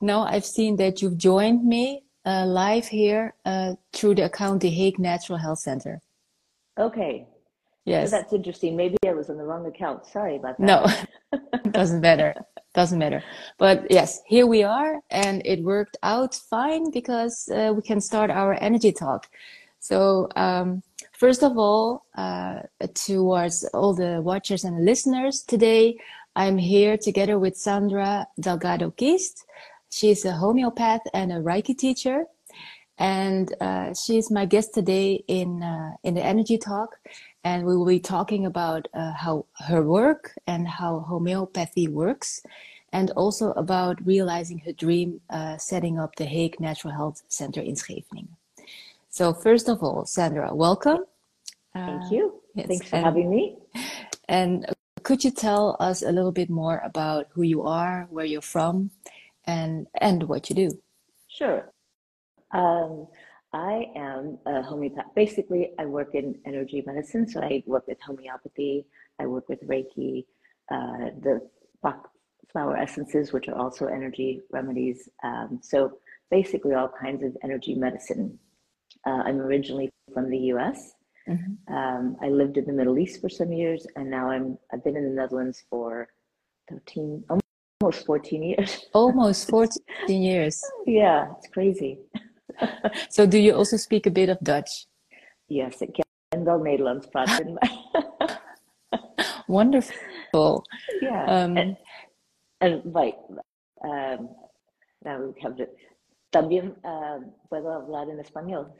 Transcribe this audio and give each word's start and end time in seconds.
now 0.00 0.22
I've 0.22 0.44
seen 0.44 0.76
that 0.76 1.02
you've 1.02 1.16
joined 1.16 1.64
me 1.64 2.04
uh, 2.24 2.44
live 2.46 2.86
here 2.86 3.34
uh, 3.44 3.74
through 3.92 4.16
the 4.16 4.24
account 4.24 4.60
The 4.60 4.70
Hague 4.70 4.98
Natural 4.98 5.38
Health 5.38 5.60
Center. 5.60 6.00
Okay. 6.78 7.26
Yes. 7.84 8.10
So 8.10 8.16
that's 8.16 8.32
interesting. 8.32 8.76
Maybe 8.76 8.96
I 9.06 9.12
was 9.12 9.30
on 9.30 9.38
the 9.38 9.44
wrong 9.44 9.66
account. 9.66 10.04
Sorry 10.06 10.36
about 10.36 10.58
that. 10.58 10.64
No, 10.64 10.86
doesn't 11.70 12.00
matter. 12.02 12.34
Doesn't 12.74 12.98
matter. 12.98 13.24
But 13.56 13.90
yes, 13.90 14.20
here 14.26 14.46
we 14.46 14.62
are, 14.62 15.00
and 15.10 15.42
it 15.46 15.62
worked 15.62 15.96
out 16.02 16.34
fine 16.34 16.90
because 16.90 17.48
uh, 17.48 17.72
we 17.74 17.82
can 17.82 18.00
start 18.00 18.30
our 18.30 18.54
energy 18.60 18.92
talk. 18.92 19.26
So, 19.80 20.28
um, 20.36 20.82
first 21.12 21.42
of 21.42 21.56
all, 21.56 22.04
uh, 22.14 22.60
towards 22.94 23.64
all 23.72 23.94
the 23.94 24.20
watchers 24.20 24.64
and 24.64 24.84
listeners 24.84 25.42
today, 25.42 25.96
I'm 26.36 26.58
here 26.58 26.98
together 26.98 27.38
with 27.38 27.56
Sandra 27.56 28.26
Delgado 28.38 28.90
Quist. 28.90 29.44
She's 29.90 30.24
a 30.24 30.32
homeopath 30.32 31.00
and 31.14 31.32
a 31.32 31.36
Reiki 31.36 31.76
teacher, 31.76 32.26
and 32.98 33.54
uh, 33.60 33.94
she's 33.94 34.30
my 34.30 34.44
guest 34.44 34.74
today 34.74 35.24
in 35.28 35.62
uh, 35.62 35.92
in 36.02 36.14
the 36.14 36.24
energy 36.24 36.58
talk. 36.58 36.98
And 37.44 37.64
we 37.64 37.76
will 37.76 37.86
be 37.86 38.00
talking 38.00 38.46
about 38.46 38.88
uh, 38.92 39.12
how 39.12 39.46
her 39.66 39.82
work 39.82 40.34
and 40.46 40.68
how 40.68 41.00
homeopathy 41.00 41.88
works, 41.88 42.42
and 42.92 43.10
also 43.12 43.52
about 43.52 44.04
realizing 44.04 44.58
her 44.58 44.72
dream, 44.72 45.20
uh, 45.30 45.56
setting 45.56 45.98
up 45.98 46.16
the 46.16 46.26
Hague 46.26 46.60
Natural 46.60 46.92
Health 46.92 47.22
Center 47.28 47.60
in 47.60 47.74
Scheveningen. 47.74 48.36
So 49.08 49.32
first 49.32 49.68
of 49.68 49.82
all, 49.82 50.04
Sandra, 50.04 50.54
welcome. 50.54 51.04
Thank 51.72 52.02
uh, 52.02 52.08
you. 52.10 52.42
Yes, 52.54 52.66
Thanks 52.66 52.88
for 52.88 52.96
and, 52.96 53.04
having 53.04 53.30
me. 53.30 53.56
And 54.28 54.66
could 55.02 55.24
you 55.24 55.30
tell 55.30 55.76
us 55.80 56.02
a 56.02 56.12
little 56.12 56.32
bit 56.32 56.50
more 56.50 56.82
about 56.84 57.28
who 57.30 57.42
you 57.42 57.62
are, 57.62 58.06
where 58.10 58.26
you're 58.26 58.42
from, 58.42 58.90
and 59.48 59.86
and 60.00 60.22
what 60.24 60.48
you 60.48 60.54
do. 60.54 60.70
Sure. 61.28 61.72
Um, 62.52 63.08
I 63.52 63.86
am 63.96 64.38
a 64.46 64.62
homeopath. 64.62 65.14
Basically, 65.16 65.70
I 65.78 65.86
work 65.86 66.14
in 66.14 66.38
energy 66.44 66.82
medicine. 66.86 67.26
So 67.26 67.40
I 67.40 67.62
work 67.66 67.88
with 67.88 67.98
homeopathy. 68.06 68.86
I 69.18 69.26
work 69.26 69.48
with 69.48 69.66
Reiki, 69.66 70.26
uh, 70.70 71.10
the 71.22 71.40
Bach 71.82 72.10
flower 72.52 72.76
essences, 72.76 73.32
which 73.32 73.48
are 73.48 73.56
also 73.56 73.86
energy 73.86 74.42
remedies. 74.50 75.08
Um, 75.24 75.60
so 75.62 75.98
basically, 76.30 76.74
all 76.74 76.92
kinds 77.00 77.24
of 77.24 77.36
energy 77.42 77.74
medicine. 77.74 78.38
Uh, 79.06 79.22
I'm 79.24 79.40
originally 79.40 79.90
from 80.12 80.30
the 80.30 80.38
U.S. 80.52 80.92
Mm-hmm. 81.26 81.74
Um, 81.74 82.16
I 82.22 82.28
lived 82.28 82.58
in 82.58 82.66
the 82.66 82.72
Middle 82.72 82.98
East 82.98 83.20
for 83.20 83.30
some 83.30 83.52
years, 83.52 83.86
and 83.96 84.10
now 84.10 84.30
I'm 84.30 84.58
I've 84.72 84.84
been 84.84 84.96
in 84.96 85.04
the 85.04 85.14
Netherlands 85.22 85.64
for 85.70 86.08
13, 86.70 87.24
almost 87.30 87.47
14 87.80 88.42
years. 88.42 88.86
almost 88.92 89.48
14 89.50 89.78
years. 90.08 90.60
Yeah, 90.86 91.32
it's 91.36 91.46
crazy. 91.48 91.98
so 93.08 93.26
do 93.26 93.38
you 93.38 93.54
also 93.54 93.76
speak 93.76 94.06
a 94.06 94.10
bit 94.10 94.28
of 94.28 94.38
Dutch? 94.42 94.86
Yes, 95.46 95.80
ik 95.80 96.04
ken 96.28 96.44
wel 96.44 96.58
Nederlands 96.58 97.06
praten. 97.06 97.58
Wonderful. 99.46 100.64
Yeah. 101.00 101.24
Um, 101.24 101.56
and, 101.56 101.76
and 102.60 102.82
right, 102.94 103.14
um, 103.84 104.28
now 105.04 105.22
we 105.22 105.40
have 105.40 105.56
to 105.56 105.66
También 106.30 106.76
uh, 106.84 107.24
puedo 107.48 107.72
hablar 107.72 108.10
en 108.10 108.20
español. 108.20 108.70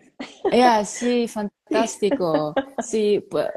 Yeah, 0.52 0.84
sí, 0.84 1.26
fantástico. 1.26 2.52
Sí, 2.82 3.20
pues, 3.30 3.48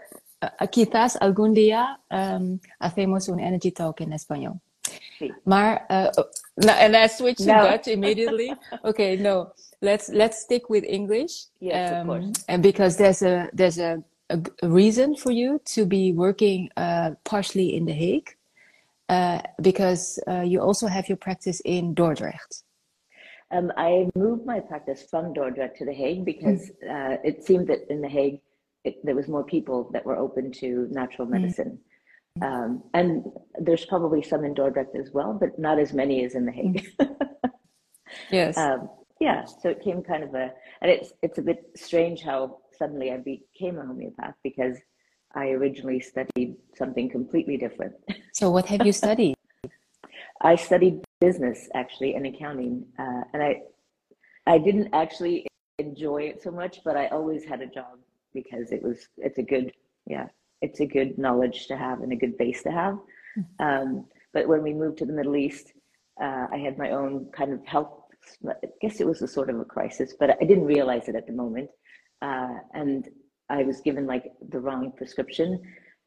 quizás 0.72 1.18
algún 1.18 1.54
día 1.54 2.00
um, 2.10 2.58
hacemos 2.80 3.28
un 3.28 3.42
energy 3.42 3.72
talk 3.74 4.00
en 4.00 4.14
español. 4.14 4.62
Maar, 5.44 5.86
uh, 5.90 6.12
no, 6.58 6.74
and 6.74 6.96
I 6.96 7.08
switch 7.08 7.38
to 7.38 7.46
no. 7.46 7.64
Dutch 7.64 7.88
immediately. 7.88 8.54
okay, 8.86 9.16
no, 9.16 9.54
let's 9.82 10.10
let's 10.10 10.42
stick 10.42 10.70
with 10.70 10.84
English. 10.84 11.46
Yes, 11.60 11.92
um, 11.92 12.00
of 12.00 12.08
course. 12.08 12.46
And 12.48 12.64
because 12.64 12.98
there's 12.98 13.22
a 13.22 13.50
there's 13.54 13.80
a, 13.80 14.04
a, 14.30 14.40
reason 14.64 15.16
for 15.16 15.32
you 15.32 15.60
to 15.66 15.86
be 15.86 16.12
working 16.14 16.70
uh, 16.78 17.12
partially 17.24 17.76
in 17.76 17.86
The 17.86 17.94
Hague, 17.94 18.36
uh, 19.10 19.42
because 19.62 20.20
uh, 20.28 20.42
you 20.42 20.62
also 20.62 20.88
have 20.88 21.08
your 21.10 21.18
practice 21.18 21.62
in 21.66 21.94
Dordrecht. 21.94 22.64
Um, 23.52 23.72
I 23.76 24.08
moved 24.16 24.46
my 24.46 24.62
practice 24.62 25.06
from 25.10 25.34
Dordrecht 25.34 25.76
to 25.78 25.86
The 25.86 25.94
Hague 25.94 26.24
because 26.24 26.72
mm. 26.82 27.20
it 27.24 27.44
seemed 27.44 27.68
that 27.68 27.90
in 27.90 28.02
The 28.02 28.08
Hague 28.08 28.40
it, 28.84 29.06
there 29.06 29.16
was 29.16 29.28
more 29.28 29.44
people 29.44 29.90
that 29.94 30.06
were 30.06 30.18
open 30.18 30.52
to 30.54 30.88
natural 30.92 31.28
mm. 31.28 31.32
medicine. 31.32 31.72
Mm. 31.72 31.91
Um, 32.42 32.84
and 32.94 33.26
there's 33.60 33.86
probably 33.86 34.22
some 34.22 34.46
in 34.46 34.54
Dordrecht 34.54 34.96
as 34.96 35.12
well, 35.12 35.34
but 35.34 35.60
not 35.60 35.80
as 35.80 35.94
many 35.94 36.24
as 36.24 36.36
in 36.36 36.46
The 36.46 36.52
Hague. 36.52 36.88
yes. 38.32 38.58
Um, 38.58 38.90
yeah. 39.20 39.46
So 39.46 39.70
it 39.70 39.82
came 39.84 40.02
kind 40.02 40.24
of 40.24 40.34
a, 40.34 40.52
and 40.82 40.90
it's 40.90 41.14
it's 41.22 41.38
a 41.38 41.42
bit 41.42 41.72
strange 41.76 42.22
how 42.22 42.60
suddenly 42.78 43.12
I 43.12 43.18
became 43.18 43.78
a 43.78 43.86
homeopath 43.86 44.36
because 44.44 44.78
I 45.36 45.50
originally 45.50 46.00
studied 46.00 46.56
something 46.76 47.10
completely 47.10 47.58
different. 47.58 47.94
So 48.34 48.50
what 48.50 48.66
have 48.68 48.86
you 48.86 48.94
studied? 48.94 49.36
I 50.42 50.56
studied 50.56 51.04
business 51.20 51.70
actually 51.76 52.16
and 52.16 52.26
accounting, 52.26 52.86
uh, 52.98 53.24
and 53.34 53.44
I 53.44 53.62
I 54.48 54.58
didn't 54.58 54.90
actually 54.94 55.48
enjoy 55.78 56.24
it 56.24 56.42
so 56.42 56.50
much, 56.50 56.80
but 56.84 56.96
I 56.96 57.08
always 57.08 57.44
had 57.44 57.62
a 57.62 57.68
job 57.68 58.00
because 58.34 58.72
it 58.72 58.82
was 58.82 59.08
it's 59.18 59.38
a 59.38 59.44
good 59.44 59.72
yeah 60.08 60.28
it's 60.62 60.80
a 60.80 60.86
good 60.86 61.18
knowledge 61.18 61.68
to 61.68 61.78
have 61.78 62.02
and 62.02 62.12
a 62.12 62.16
good 62.16 62.38
base 62.38 62.64
to 62.64 62.72
have. 62.72 62.96
Mm-hmm. 63.38 63.66
Um, 63.66 64.06
but 64.34 64.48
when 64.48 64.62
we 64.64 64.74
moved 64.74 64.98
to 65.00 65.06
the 65.06 65.14
Middle 65.14 65.36
East, 65.36 65.74
uh, 66.22 66.48
I 66.52 66.58
had 66.58 66.78
my 66.78 66.92
own 66.92 67.30
kind 67.36 67.52
of 67.54 67.66
health. 67.66 67.94
I 68.48 68.54
guess 68.82 69.02
it 69.02 69.08
was 69.08 69.22
a 69.22 69.28
sort 69.28 69.50
of 69.50 69.60
a 69.60 69.66
crisis, 69.66 70.14
but 70.20 70.30
I 70.30 70.46
didn't 70.46 70.66
realize 70.66 71.08
it 71.08 71.16
at 71.16 71.26
the 71.26 71.34
moment. 71.34 71.70
Uh, 72.22 72.56
and 72.74 73.10
I 73.50 73.64
was 73.64 73.82
given 73.82 74.06
like 74.06 74.32
the 74.50 74.60
wrong 74.60 74.94
prescription. 74.96 75.62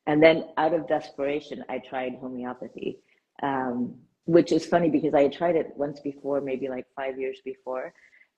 And 0.07 0.23
then 0.23 0.45
out 0.57 0.75
of 0.75 0.87
desperation, 0.87 1.65
I 1.69 1.79
tried 1.79 2.15
homeopathy, 2.21 3.01
um, 3.43 3.97
which 4.27 4.53
is 4.53 4.65
funny 4.65 4.91
because 4.91 5.15
I 5.15 5.23
had 5.23 5.33
tried 5.33 5.57
it 5.57 5.73
once 5.77 6.01
before, 6.01 6.41
maybe 6.41 6.69
like 6.69 6.87
five 6.95 7.19
years 7.19 7.39
before. 7.45 7.93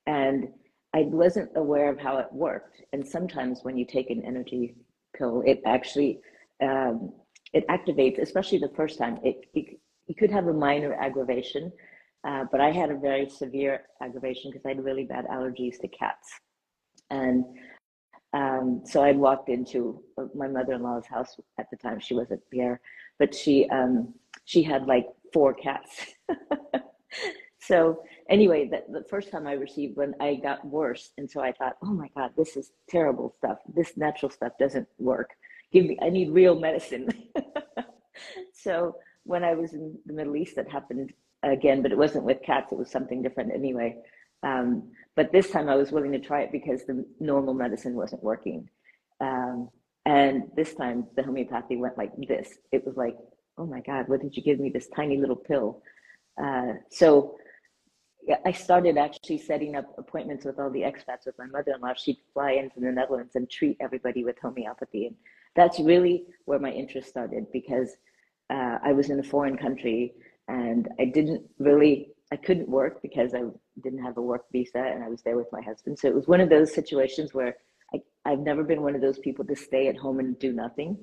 And 0.07 0.49
I 0.95 1.03
wasn't 1.03 1.51
aware 1.57 1.91
of 1.91 1.99
how 1.99 2.19
it 2.19 2.29
worked. 2.33 2.83
And 2.93 3.07
sometimes 3.07 3.61
when 3.63 3.77
you 3.77 3.85
take 3.85 4.09
an 4.11 4.23
energy 4.25 4.75
pill, 5.17 5.43
it 5.47 5.61
actually 5.67 6.21
um, 6.63 7.13
it 7.53 7.67
activates, 7.69 8.19
especially 8.19 8.59
the 8.59 8.73
first 8.77 8.99
time. 8.99 9.19
It, 9.23 9.47
it 9.55 9.81
you 10.07 10.15
could 10.15 10.31
have 10.31 10.47
a 10.47 10.53
minor 10.53 10.95
aggravation, 10.95 11.73
uh, 12.27 12.45
but 12.51 12.61
I 12.61 12.71
had 12.71 12.91
a 12.91 12.97
very 12.97 13.29
severe 13.29 13.83
aggravation 14.03 14.51
because 14.51 14.65
I 14.65 14.71
had 14.71 14.85
really 14.85 15.05
bad 15.05 15.27
allergies 15.27 15.79
to 15.81 15.89
cats, 15.89 16.29
and 17.11 17.45
um, 18.33 18.83
so 18.85 19.03
I'd 19.03 19.17
walked 19.17 19.49
into 19.49 20.03
my 20.35 20.49
mother-in-law's 20.49 21.07
house 21.07 21.37
at 21.59 21.67
the 21.71 21.77
time. 21.77 22.01
She 22.01 22.15
wasn't 22.15 22.43
there, 22.53 22.81
but 23.19 23.35
she 23.35 23.69
um, 23.71 24.15
she 24.45 24.63
had 24.63 24.87
like 24.87 25.07
four 25.33 25.55
cats. 25.55 26.07
so 27.61 28.03
anyway, 28.29 28.69
the, 28.69 28.83
the 29.01 29.05
first 29.09 29.31
time 29.31 29.47
I 29.47 29.53
received 29.53 29.97
when 29.97 30.15
I 30.21 30.37
got 30.37 30.65
worse, 30.67 31.11
and 31.19 31.31
so 31.31 31.41
I 31.41 31.53
thought, 31.53 31.77
oh 31.83 31.93
my 31.93 32.09
God, 32.17 32.33
this 32.37 32.57
is 32.57 32.73
terrible 32.89 33.35
stuff. 33.39 33.59
This 33.75 33.97
natural 33.97 34.31
stuff 34.31 34.53
doesn't 34.59 34.89
work. 34.99 35.31
Give 35.73 35.85
me, 35.87 35.99
I 36.03 36.09
need 36.11 36.31
real 36.31 36.59
medicine. 36.59 37.09
so 38.53 38.97
when 39.25 39.45
I 39.45 39.55
was 39.55 39.73
in 39.73 39.99
the 40.07 40.13
Middle 40.13 40.37
East, 40.37 40.57
that 40.57 40.71
happened 40.71 41.13
again, 41.43 41.83
but 41.83 41.93
it 41.93 41.99
wasn't 41.99 42.25
with 42.25 42.43
cats. 42.43 42.73
It 42.73 42.79
was 42.79 42.91
something 42.91 43.23
different 43.23 43.53
anyway. 43.53 43.97
Um, 44.43 44.91
but 45.15 45.33
this 45.33 45.51
time 45.51 45.69
I 45.69 45.77
was 45.77 45.93
willing 45.93 46.13
to 46.13 46.19
try 46.21 46.43
it 46.43 46.53
because 46.53 46.85
the 46.85 47.05
normal 47.21 47.55
medicine 47.55 47.95
wasn't 47.95 48.23
working. 48.23 48.69
Um, 49.21 49.71
and 50.05 50.45
this 50.55 50.75
time 50.75 51.07
the 51.17 51.23
homeopathy 51.23 51.77
went 51.77 51.99
like 51.99 52.13
this. 52.29 52.59
It 52.71 52.87
was 52.87 52.97
like, 52.97 53.17
oh 53.59 53.67
my 53.67 53.81
God, 53.81 54.09
what 54.09 54.21
did 54.21 54.37
you 54.37 54.43
give 54.43 54.61
me? 54.61 54.71
This 54.71 54.89
tiny 54.95 55.17
little 55.17 55.37
pill. 55.37 55.83
Uh, 56.43 56.75
so 56.91 57.37
I 58.45 58.53
started 58.53 58.99
actually 58.99 59.39
setting 59.39 59.77
up 59.77 59.87
appointments 59.99 60.45
with 60.45 60.59
all 60.59 60.71
the 60.71 60.83
expats 60.83 61.27
with 61.27 61.39
my 61.39 61.47
mother-in-law. 61.47 61.95
She'd 61.95 62.19
fly 62.33 62.53
in 62.53 62.71
from 62.71 62.83
the 62.83 62.93
Netherlands 62.93 63.37
and 63.37 63.49
treat 63.49 63.77
everybody 63.81 64.25
with 64.25 64.37
homeopathy. 64.41 65.07
And 65.07 65.17
that's 65.55 65.79
really 65.79 66.25
where 66.45 66.59
my 66.59 66.71
interest 66.71 67.09
started 67.09 67.47
because 67.53 67.97
uh, 68.51 68.79
I 68.83 68.93
was 68.93 69.11
in 69.11 69.21
a 69.21 69.23
foreign 69.23 69.57
country 69.57 70.15
and 70.49 70.89
I 70.99 71.05
didn't 71.05 71.43
really, 71.59 72.11
I 72.33 72.37
couldn't 72.37 72.69
work 72.69 73.01
because 73.01 73.35
I 73.35 73.43
didn't 73.83 74.03
have 74.03 74.17
a 74.17 74.23
work 74.23 74.47
visa 74.51 74.79
and 74.79 75.05
I 75.05 75.09
was 75.09 75.23
there 75.23 75.37
with 75.37 75.51
my 75.53 75.63
husband. 75.63 75.99
So 75.99 76.09
it 76.09 76.15
was 76.15 76.27
one 76.27 76.41
of 76.41 76.51
those 76.51 76.75
situations 76.75 77.33
where 77.33 77.57
I, 77.95 78.03
I've 78.25 78.41
never 78.41 78.65
been 78.65 78.83
one 78.83 78.97
of 78.97 79.01
those 79.01 79.21
people 79.21 79.45
to 79.45 79.57
stay 79.57 79.87
at 79.89 79.97
home 79.97 80.19
and 80.19 80.39
do 80.39 80.53
nothing. 80.53 80.99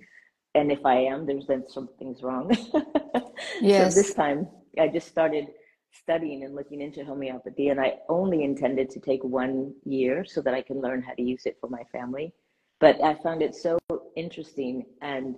And 0.55 0.71
if 0.71 0.85
I 0.85 0.95
am, 0.95 1.25
there's 1.25 1.47
then 1.47 1.63
something's 1.67 2.21
wrong. 2.21 2.51
yes. 3.61 3.93
So 3.93 4.01
this 4.01 4.13
time 4.13 4.47
I 4.79 4.87
just 4.87 5.07
started 5.07 5.47
studying 5.93 6.43
and 6.43 6.55
looking 6.55 6.81
into 6.81 7.05
homeopathy 7.05 7.69
and 7.69 7.79
i 7.79 7.93
only 8.09 8.43
intended 8.43 8.89
to 8.89 8.99
take 8.99 9.23
one 9.23 9.73
year 9.85 10.25
so 10.25 10.41
that 10.41 10.53
i 10.53 10.61
can 10.61 10.81
learn 10.81 11.01
how 11.01 11.13
to 11.13 11.21
use 11.21 11.45
it 11.45 11.57
for 11.61 11.69
my 11.69 11.83
family 11.91 12.33
but 12.79 13.01
i 13.03 13.13
found 13.15 13.41
it 13.41 13.55
so 13.55 13.77
interesting 14.15 14.85
and 15.01 15.35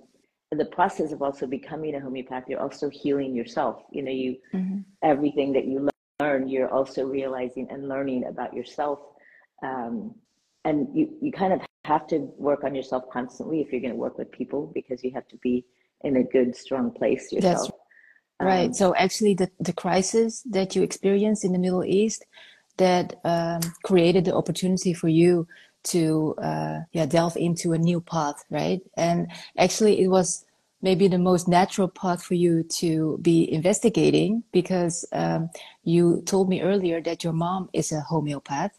the 0.51 0.65
process 0.65 1.11
of 1.11 1.21
also 1.21 1.45
becoming 1.45 1.95
a 1.95 1.99
homeopath 1.99 2.43
you're 2.47 2.61
also 2.61 2.89
healing 2.89 3.35
yourself 3.35 3.83
you 3.91 4.01
know 4.01 4.11
you 4.11 4.37
mm-hmm. 4.53 4.79
everything 5.03 5.51
that 5.51 5.65
you 5.65 5.89
learn, 6.19 6.47
you're 6.47 6.69
also 6.69 7.05
realizing 7.05 7.67
and 7.69 7.87
learning 7.89 8.25
about 8.25 8.53
yourself. 8.53 8.99
Um, 9.63 10.15
and 10.63 10.87
you, 10.93 11.15
you 11.21 11.31
kind 11.31 11.53
of 11.53 11.61
have 11.85 12.07
to 12.07 12.29
work 12.37 12.63
on 12.63 12.73
yourself 12.73 13.03
constantly 13.11 13.61
if 13.61 13.71
you're 13.71 13.81
going 13.81 13.93
to 13.93 13.99
work 13.99 14.17
with 14.17 14.31
people 14.31 14.71
because 14.73 15.03
you 15.03 15.11
have 15.11 15.27
to 15.27 15.37
be 15.37 15.65
in 16.01 16.17
a 16.17 16.23
good, 16.23 16.55
strong 16.55 16.91
place 16.91 17.31
yourself. 17.31 17.67
That's 17.67 17.71
right. 18.39 18.67
Um, 18.67 18.73
so 18.73 18.95
actually, 18.95 19.33
the, 19.35 19.49
the 19.59 19.73
crisis 19.73 20.41
that 20.51 20.75
you 20.75 20.83
experienced 20.83 21.45
in 21.45 21.51
the 21.51 21.59
Middle 21.59 21.83
East 21.83 22.25
that 22.77 23.15
um, 23.23 23.61
created 23.83 24.25
the 24.25 24.35
opportunity 24.35 24.93
for 24.93 25.07
you 25.07 25.47
to 25.83 26.35
uh, 26.41 26.79
yeah 26.91 27.05
delve 27.05 27.37
into 27.37 27.73
a 27.73 27.77
new 27.77 28.01
path, 28.01 28.43
right? 28.49 28.81
And 28.97 29.31
actually, 29.57 30.01
it 30.01 30.07
was 30.07 30.45
maybe 30.81 31.07
the 31.07 31.17
most 31.17 31.47
natural 31.47 31.87
path 31.87 32.23
for 32.23 32.35
you 32.35 32.63
to 32.63 33.17
be 33.21 33.51
investigating 33.51 34.43
because 34.51 35.05
um, 35.13 35.49
you 35.83 36.21
told 36.25 36.47
me 36.49 36.61
earlier 36.61 37.01
that 37.01 37.23
your 37.23 37.33
mom 37.33 37.69
is 37.73 37.91
a 37.91 38.01
homeopath 38.01 38.77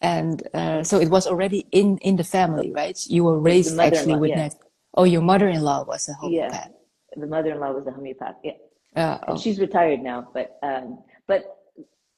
and 0.00 0.46
uh, 0.52 0.82
so 0.82 1.00
it 1.00 1.08
was 1.08 1.26
already 1.26 1.66
in 1.72 1.98
in 1.98 2.16
the 2.16 2.24
family 2.24 2.70
right 2.72 2.98
you 3.06 3.24
were 3.24 3.40
raised 3.40 3.78
actually 3.78 4.16
with 4.16 4.30
yeah. 4.30 4.50
oh 4.94 5.04
your 5.04 5.22
mother-in-law 5.22 5.84
was 5.84 6.08
a 6.08 6.14
homeopath 6.20 6.70
yeah 6.70 7.22
the 7.22 7.26
mother-in-law 7.26 7.72
was 7.72 7.86
a 7.86 7.90
homeopath 7.90 8.36
yeah 8.44 8.52
uh, 8.96 9.18
oh. 9.28 9.38
she's 9.38 9.58
retired 9.60 10.00
now 10.00 10.28
but 10.32 10.58
um, 10.62 10.98
but 11.26 11.56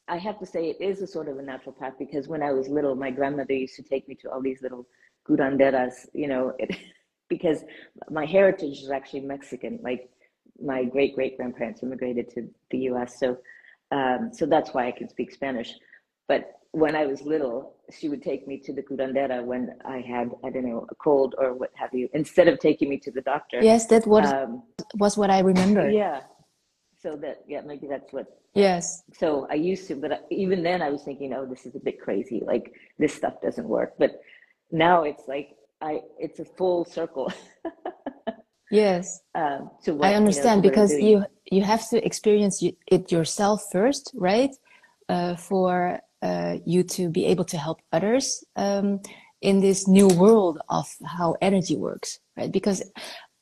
I 0.09 0.17
have 0.17 0.39
to 0.39 0.47
say 0.47 0.71
it 0.71 0.81
is 0.81 1.03
a 1.03 1.07
sort 1.07 1.29
of 1.29 1.39
a 1.39 1.43
natural 1.43 1.73
path 1.73 1.95
because 1.99 2.29
when 2.29 2.43
I 2.43 2.53
was 2.53 2.69
little, 2.69 2.95
my 2.95 3.11
grandmother 3.11 3.53
used 3.53 3.77
to 3.77 3.83
take 3.83 4.09
me 4.09 4.15
to 4.17 4.31
all 4.31 4.41
these 4.41 4.63
little 4.63 4.87
curanderas, 5.29 6.09
you 6.15 6.29
know, 6.29 6.55
it, 6.59 6.77
because 7.29 7.65
my 8.11 8.25
heritage 8.25 8.79
is 8.79 8.91
actually 8.91 9.21
Mexican. 9.21 9.79
Like 9.83 10.09
my 10.61 10.85
great 10.85 11.15
great 11.15 11.37
grandparents 11.37 11.83
immigrated 11.83 12.31
to 12.35 12.49
the 12.71 12.79
U.S., 12.91 13.21
so 13.21 13.39
um, 13.91 14.31
so 14.33 14.47
that's 14.47 14.73
why 14.73 14.89
I 14.89 14.93
can 14.93 15.09
speak 15.09 15.31
Spanish. 15.31 15.75
But 16.27 16.53
when 16.73 16.95
I 16.97 17.07
was 17.07 17.23
little, 17.23 17.75
she 17.91 18.09
would 18.09 18.23
take 18.23 18.47
me 18.47 18.59
to 18.59 18.73
the 18.73 18.83
curandera 18.83 19.45
when 19.45 19.75
I 19.85 20.01
had 20.01 20.31
I 20.43 20.49
don't 20.51 20.65
know 20.65 20.87
a 20.91 20.95
cold 20.95 21.35
or 21.37 21.53
what 21.53 21.71
have 21.75 21.93
you, 21.93 22.09
instead 22.15 22.49
of 22.49 22.59
taking 22.59 22.89
me 22.89 22.99
to 23.01 23.11
the 23.11 23.21
doctor. 23.21 23.59
Yes, 23.61 23.87
that 23.87 24.07
was 24.07 24.33
um, 24.33 24.63
was 24.95 25.19
what 25.19 25.31
I 25.31 25.41
remember. 25.41 25.91
Yeah. 25.91 26.23
So 27.03 27.17
that 27.17 27.43
yeah 27.47 27.61
maybe 27.61 27.87
that's 27.87 28.13
what. 28.13 28.27
Yes. 28.55 29.05
So 29.13 29.47
I 29.51 29.55
used 29.55 29.87
to, 29.89 29.95
but 29.95 30.27
even 30.31 30.63
then 30.63 30.83
I 30.83 30.89
was 30.91 31.03
thinking, 31.03 31.33
oh, 31.33 31.47
this 31.47 31.65
is 31.67 31.77
a 31.77 31.79
bit 31.79 32.01
crazy. 32.01 32.43
Like 32.45 32.73
this 32.99 33.15
stuff 33.15 33.35
doesn't 33.41 33.69
work. 33.69 33.95
But 33.99 34.21
now 34.73 35.05
it's 35.05 35.29
like 35.29 35.51
I 35.81 36.01
it's 36.19 36.41
a 36.41 36.45
full 36.45 36.85
circle. 36.85 37.33
yes. 38.71 39.21
Um, 39.35 39.71
to 39.85 39.95
what, 39.95 40.09
I 40.09 40.15
understand 40.15 40.65
you 40.65 40.71
know, 40.71 40.75
because 40.75 40.93
you 40.93 41.25
you 41.51 41.63
have 41.63 41.89
to 41.91 42.05
experience 42.05 42.63
it 42.87 43.13
yourself 43.13 43.67
first, 43.71 44.13
right? 44.15 44.55
Uh, 45.09 45.37
for 45.37 46.01
uh, 46.21 46.57
you 46.67 46.83
to 46.83 47.09
be 47.09 47.25
able 47.27 47.45
to 47.45 47.57
help 47.57 47.81
others 47.93 48.45
um, 48.57 49.01
in 49.41 49.61
this 49.61 49.87
new 49.89 50.09
world 50.09 50.59
of 50.69 50.87
how 51.07 51.37
energy 51.41 51.77
works, 51.77 52.19
right? 52.37 52.51
Because 52.51 52.83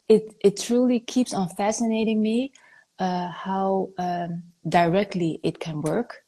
it 0.08 0.34
it 0.44 0.60
truly 0.60 1.00
keeps 1.00 1.32
on 1.32 1.48
fascinating 1.48 2.20
me 2.20 2.52
uh, 2.98 3.28
how 3.28 3.90
um, 3.98 4.42
directly 4.68 5.40
it 5.42 5.60
can 5.60 5.82
work, 5.82 6.22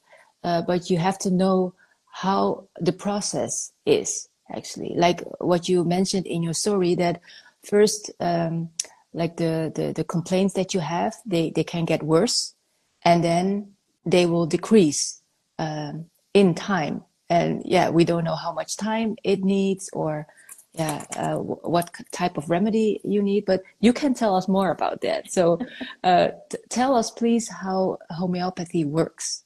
uh, 0.45 0.63
but 0.63 0.91
you 0.91 0.99
have 0.99 1.19
to 1.19 1.31
know 1.31 1.75
how 2.11 2.69
the 2.81 2.93
process 2.93 3.73
is 3.87 4.29
actually. 4.55 4.95
Like 4.97 5.23
what 5.41 5.69
you 5.69 5.85
mentioned 5.85 6.27
in 6.27 6.43
your 6.43 6.55
story 6.55 6.95
that 6.97 7.21
first 7.63 8.11
um, 8.21 8.71
like 9.13 9.37
the, 9.37 9.73
the 9.75 9.93
the 9.93 10.05
complaints 10.05 10.55
that 10.55 10.75
you 10.75 10.81
have 10.81 11.15
they 11.27 11.51
they 11.51 11.65
can 11.65 11.85
get 11.85 12.03
worse 12.03 12.55
and 13.03 13.25
then 13.25 13.73
they 14.05 14.27
will 14.27 14.47
decrease 14.47 15.21
um, 15.59 16.07
in 16.35 16.55
time. 16.55 17.05
And 17.31 17.63
yeah 17.65 17.91
we 17.91 18.05
don't 18.05 18.25
know 18.25 18.37
how 18.37 18.53
much 18.53 18.77
time 18.77 19.17
it 19.23 19.45
needs 19.45 19.91
or 19.93 20.27
yeah 20.75 21.05
uh, 21.17 21.37
what 21.37 21.91
type 22.13 22.37
of 22.37 22.49
remedy 22.51 23.01
you 23.05 23.23
need 23.23 23.45
but 23.47 23.63
you 23.81 23.93
can 23.93 24.15
tell 24.15 24.35
us 24.37 24.49
more 24.49 24.71
about 24.71 25.01
that. 25.03 25.33
So 25.33 25.59
uh, 26.05 26.29
tell 26.69 26.95
us 26.95 27.11
please 27.11 27.49
how 27.49 27.99
homeopathy 28.11 28.85
works. 28.85 29.45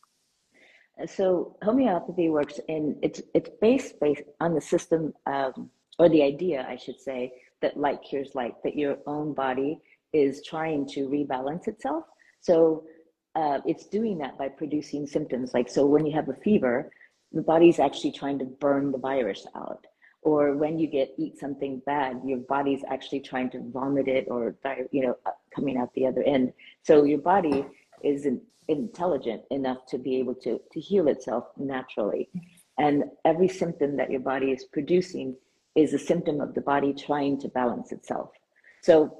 So 1.06 1.56
homeopathy 1.62 2.28
works 2.28 2.60
in 2.68 2.96
it's 3.02 3.22
it's 3.34 3.50
based 3.60 3.98
based 4.00 4.22
on 4.40 4.54
the 4.54 4.60
system 4.60 5.14
um, 5.26 5.70
or 5.98 6.08
the 6.08 6.22
idea 6.22 6.66
i 6.68 6.76
should 6.76 7.00
say 7.00 7.32
that 7.60 7.76
like 7.76 8.02
cures 8.02 8.34
like 8.34 8.54
that 8.62 8.76
your 8.76 8.98
own 9.06 9.34
body 9.34 9.80
is 10.12 10.42
trying 10.44 10.86
to 10.86 11.08
rebalance 11.08 11.68
itself. 11.68 12.04
So 12.40 12.84
uh, 13.34 13.60
it's 13.64 13.86
doing 13.86 14.18
that 14.18 14.36
by 14.36 14.48
producing 14.48 15.06
symptoms. 15.06 15.54
Like 15.54 15.68
so 15.68 15.86
when 15.86 16.04
you 16.04 16.12
have 16.12 16.28
a 16.28 16.34
fever 16.34 16.90
the 17.32 17.42
body's 17.42 17.78
actually 17.78 18.12
trying 18.12 18.38
to 18.38 18.44
burn 18.44 18.92
the 18.92 18.98
virus 18.98 19.46
out 19.54 19.86
or 20.22 20.56
when 20.56 20.78
you 20.78 20.86
get 20.86 21.12
eat 21.18 21.38
something 21.38 21.82
bad 21.84 22.20
your 22.24 22.38
body's 22.38 22.82
actually 22.88 23.20
trying 23.20 23.50
to 23.50 23.60
vomit 23.72 24.08
it 24.08 24.26
or 24.28 24.54
you 24.90 25.02
know 25.04 25.16
uh, 25.26 25.30
coming 25.54 25.76
out 25.76 25.92
the 25.94 26.06
other 26.06 26.22
end 26.22 26.52
so 26.82 27.04
your 27.04 27.18
body 27.18 27.64
isn't 28.02 28.40
intelligent 28.68 29.42
enough 29.50 29.86
to 29.86 29.98
be 29.98 30.16
able 30.16 30.34
to, 30.34 30.60
to 30.72 30.80
heal 30.80 31.08
itself 31.08 31.46
naturally. 31.56 32.28
And 32.78 33.04
every 33.24 33.48
symptom 33.48 33.96
that 33.96 34.10
your 34.10 34.20
body 34.20 34.50
is 34.50 34.64
producing 34.64 35.36
is 35.74 35.94
a 35.94 35.98
symptom 35.98 36.40
of 36.40 36.54
the 36.54 36.60
body 36.60 36.92
trying 36.92 37.40
to 37.40 37.48
balance 37.48 37.92
itself. 37.92 38.30
So 38.82 39.16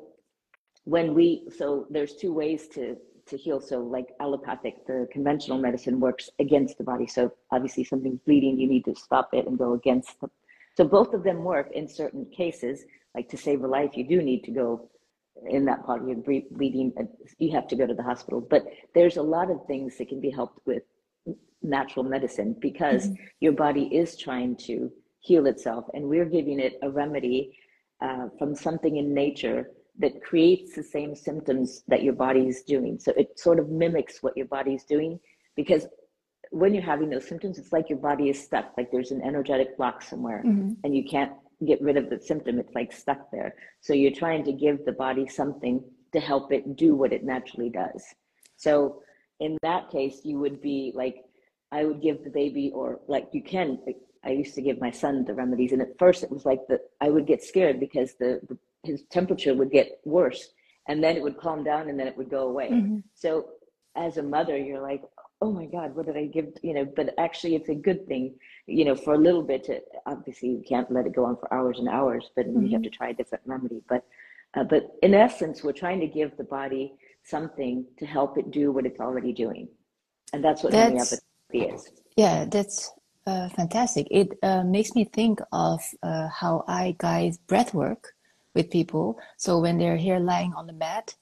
when 0.84 1.14
we, 1.14 1.48
so 1.56 1.86
there's 1.90 2.14
two 2.14 2.32
ways 2.32 2.68
to, 2.68 2.96
to 3.26 3.36
heal. 3.36 3.60
So 3.60 3.78
like 3.78 4.08
allopathic, 4.20 4.86
the 4.86 5.08
conventional 5.12 5.58
medicine 5.58 6.00
works 6.00 6.28
against 6.38 6.78
the 6.78 6.84
body. 6.84 7.06
So 7.06 7.32
obviously 7.50 7.84
something's 7.84 8.20
bleeding, 8.20 8.58
you 8.58 8.68
need 8.68 8.84
to 8.86 8.94
stop 8.94 9.30
it 9.32 9.46
and 9.46 9.58
go 9.58 9.74
against 9.74 10.20
the, 10.20 10.28
so 10.76 10.84
both 10.84 11.14
of 11.14 11.22
them 11.22 11.44
work 11.44 11.70
in 11.72 11.88
certain 11.88 12.26
cases, 12.26 12.84
like 13.14 13.28
to 13.28 13.36
save 13.36 13.62
a 13.62 13.66
life, 13.66 13.96
you 13.96 14.06
do 14.06 14.22
need 14.22 14.44
to 14.44 14.50
go 14.50 14.88
in 15.48 15.64
that 15.64 15.84
part 15.84 16.02
of 16.02 16.08
your 16.08 16.18
bleeding, 16.50 16.92
you 17.38 17.52
have 17.52 17.66
to 17.68 17.76
go 17.76 17.86
to 17.86 17.94
the 17.94 18.02
hospital. 18.02 18.40
But 18.40 18.64
there's 18.94 19.16
a 19.16 19.22
lot 19.22 19.50
of 19.50 19.66
things 19.66 19.98
that 19.98 20.08
can 20.08 20.20
be 20.20 20.30
helped 20.30 20.60
with 20.66 20.82
natural 21.62 22.04
medicine 22.04 22.56
because 22.60 23.06
mm-hmm. 23.06 23.22
your 23.40 23.52
body 23.52 23.84
is 23.94 24.16
trying 24.16 24.56
to 24.56 24.90
heal 25.20 25.46
itself, 25.46 25.86
and 25.94 26.04
we're 26.04 26.24
giving 26.24 26.58
it 26.58 26.78
a 26.82 26.90
remedy 26.90 27.56
uh, 28.00 28.28
from 28.38 28.54
something 28.54 28.96
in 28.96 29.14
nature 29.14 29.70
that 29.98 30.22
creates 30.22 30.74
the 30.74 30.82
same 30.82 31.14
symptoms 31.14 31.84
that 31.86 32.02
your 32.02 32.14
body 32.14 32.48
is 32.48 32.62
doing. 32.62 32.98
So 32.98 33.12
it 33.16 33.38
sort 33.38 33.58
of 33.58 33.68
mimics 33.68 34.22
what 34.22 34.36
your 34.36 34.46
body 34.46 34.74
is 34.74 34.84
doing 34.84 35.20
because 35.54 35.86
when 36.52 36.74
you're 36.74 36.82
having 36.82 37.08
those 37.08 37.26
symptoms, 37.26 37.58
it's 37.58 37.72
like 37.72 37.88
your 37.88 37.98
body 37.98 38.28
is 38.28 38.42
stuck, 38.42 38.72
like 38.76 38.90
there's 38.92 39.10
an 39.10 39.22
energetic 39.22 39.76
block 39.76 40.02
somewhere, 40.02 40.42
mm-hmm. 40.46 40.72
and 40.84 40.94
you 40.94 41.04
can't 41.04 41.32
get 41.66 41.80
rid 41.80 41.96
of 41.96 42.10
the 42.10 42.20
symptom. 42.20 42.58
It's 42.58 42.74
like 42.74 42.92
stuck 42.92 43.30
there. 43.30 43.54
So 43.80 43.94
you're 43.94 44.12
trying 44.12 44.44
to 44.44 44.52
give 44.52 44.84
the 44.84 44.92
body 44.92 45.26
something 45.26 45.82
to 46.12 46.20
help 46.20 46.52
it 46.52 46.76
do 46.76 46.94
what 46.94 47.12
it 47.12 47.24
naturally 47.24 47.70
does. 47.70 48.04
So 48.56 49.02
in 49.40 49.56
that 49.62 49.90
case, 49.90 50.20
you 50.24 50.38
would 50.40 50.60
be 50.60 50.92
like, 50.94 51.24
I 51.72 51.84
would 51.84 52.02
give 52.02 52.22
the 52.22 52.30
baby, 52.30 52.70
or 52.74 53.00
like 53.08 53.28
you 53.32 53.42
can. 53.42 53.78
I 54.24 54.30
used 54.30 54.54
to 54.54 54.62
give 54.62 54.78
my 54.78 54.90
son 54.90 55.24
the 55.24 55.34
remedies, 55.34 55.72
and 55.72 55.80
at 55.80 55.98
first 55.98 56.22
it 56.22 56.30
was 56.30 56.44
like 56.44 56.60
the 56.68 56.80
I 57.00 57.08
would 57.08 57.26
get 57.26 57.42
scared 57.42 57.80
because 57.80 58.14
the, 58.20 58.40
the 58.48 58.58
his 58.82 59.04
temperature 59.10 59.54
would 59.54 59.70
get 59.70 60.00
worse, 60.04 60.50
and 60.86 61.02
then 61.02 61.16
it 61.16 61.22
would 61.22 61.38
calm 61.38 61.64
down, 61.64 61.88
and 61.88 61.98
then 61.98 62.06
it 62.06 62.16
would 62.18 62.30
go 62.30 62.48
away. 62.48 62.68
Mm-hmm. 62.70 62.98
So 63.14 63.48
as 63.96 64.18
a 64.18 64.22
mother, 64.22 64.56
you're 64.58 64.82
like, 64.82 65.02
oh 65.42 65.50
my 65.50 65.66
god 65.66 65.94
what 65.96 66.06
did 66.06 66.16
i 66.16 66.24
give 66.24 66.46
you 66.62 66.72
know 66.72 66.84
but 66.84 67.12
actually 67.18 67.56
it's 67.56 67.68
a 67.68 67.74
good 67.74 68.06
thing 68.06 68.32
you 68.66 68.84
know 68.84 68.94
for 68.94 69.14
a 69.14 69.18
little 69.18 69.42
bit 69.42 69.64
to, 69.64 69.80
obviously 70.06 70.48
you 70.48 70.62
can't 70.66 70.90
let 70.90 71.04
it 71.04 71.14
go 71.14 71.24
on 71.24 71.36
for 71.36 71.52
hours 71.52 71.80
and 71.80 71.88
hours 71.88 72.30
but 72.36 72.46
mm-hmm. 72.46 72.64
you 72.64 72.72
have 72.72 72.82
to 72.82 72.90
try 72.90 73.08
a 73.08 73.14
different 73.14 73.42
remedy. 73.44 73.82
But 73.88 74.04
uh, 74.54 74.64
but 74.64 74.84
in 75.02 75.14
essence 75.14 75.64
we're 75.64 75.72
trying 75.72 76.00
to 76.00 76.06
give 76.06 76.36
the 76.36 76.44
body 76.44 76.94
something 77.24 77.84
to 77.98 78.06
help 78.06 78.38
it 78.38 78.50
do 78.50 78.70
what 78.70 78.86
it's 78.86 79.00
already 79.00 79.32
doing. 79.32 79.68
And 80.32 80.44
that's 80.44 80.62
what 80.62 80.72
that's, 80.72 81.10
homeopathy 81.50 81.74
is. 81.74 81.90
Yeah 82.16 82.44
that's 82.44 82.92
uh, 83.26 83.48
fantastic. 83.48 84.06
It 84.10 84.38
uh, 84.42 84.62
makes 84.62 84.94
me 84.94 85.04
think 85.04 85.40
of 85.52 85.80
uh, 86.02 86.28
how 86.28 86.64
i 86.68 86.94
guide 86.98 87.34
breath 87.48 87.74
work 87.74 88.12
with 88.54 88.70
people. 88.70 89.18
So 89.38 89.58
when 89.58 89.78
they're 89.78 89.96
here 89.96 90.20
lying 90.20 90.52
on 90.54 90.66
the 90.68 90.72
mat 90.72 91.16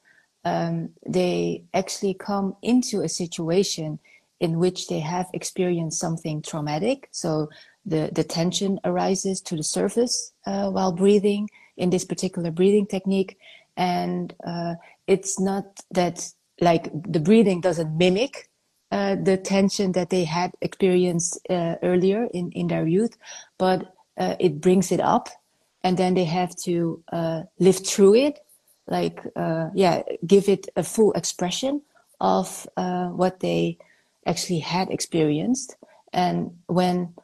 um, 0.44 0.90
they 1.06 1.64
actually 1.74 2.14
come 2.14 2.56
into 2.62 3.02
a 3.02 3.08
situation 3.08 3.98
in 4.40 4.58
which 4.58 4.88
they 4.88 5.00
have 5.00 5.28
experienced 5.34 6.00
something 6.00 6.42
traumatic. 6.42 7.08
So 7.12 7.50
the, 7.84 8.10
the 8.12 8.24
tension 8.24 8.80
arises 8.84 9.40
to 9.42 9.56
the 9.56 9.62
surface 9.62 10.32
uh, 10.46 10.70
while 10.70 10.92
breathing 10.92 11.48
in 11.76 11.90
this 11.90 12.04
particular 12.04 12.50
breathing 12.50 12.86
technique. 12.86 13.38
And 13.76 14.34
uh, 14.46 14.74
it's 15.06 15.38
not 15.38 15.64
that 15.92 16.32
like 16.60 16.90
the 16.92 17.20
breathing 17.20 17.60
doesn't 17.60 17.96
mimic 17.96 18.48
uh, 18.92 19.14
the 19.22 19.36
tension 19.36 19.92
that 19.92 20.10
they 20.10 20.24
had 20.24 20.52
experienced 20.62 21.38
uh, 21.48 21.76
earlier 21.82 22.26
in, 22.34 22.50
in 22.52 22.66
their 22.66 22.86
youth, 22.86 23.16
but 23.56 23.94
uh, 24.18 24.34
it 24.40 24.60
brings 24.60 24.90
it 24.90 25.00
up. 25.00 25.28
And 25.84 25.96
then 25.96 26.14
they 26.14 26.24
have 26.24 26.56
to 26.64 27.02
uh, 27.12 27.42
live 27.58 27.86
through 27.86 28.14
it 28.16 28.40
like 28.86 29.20
yeah 29.74 30.02
give 30.26 30.48
it 30.48 30.68
a 30.74 30.82
full 30.82 31.12
expression 31.12 31.80
of 32.20 32.66
what 32.74 33.38
they 33.38 33.78
actually 34.26 34.60
had 34.60 34.90
experienced. 34.90 35.76
And 36.12 36.58
when 36.66 37.14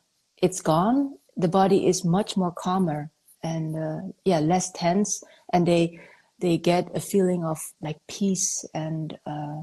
it's 0.42 0.60
gone, 0.60 1.18
the 1.36 1.48
body 1.48 1.86
is 1.86 2.04
much 2.04 2.36
more 2.36 2.52
calmer 2.52 3.10
and 3.42 3.76
uh, 3.76 4.12
yeah, 4.24 4.40
less 4.40 4.72
tense, 4.72 5.22
and 5.52 5.66
they 5.66 6.00
they 6.40 6.58
get 6.58 6.88
a 6.94 7.00
feeling 7.00 7.44
of 7.44 7.58
like 7.80 7.98
peace 8.08 8.64
and 8.74 9.18
uh, 9.26 9.62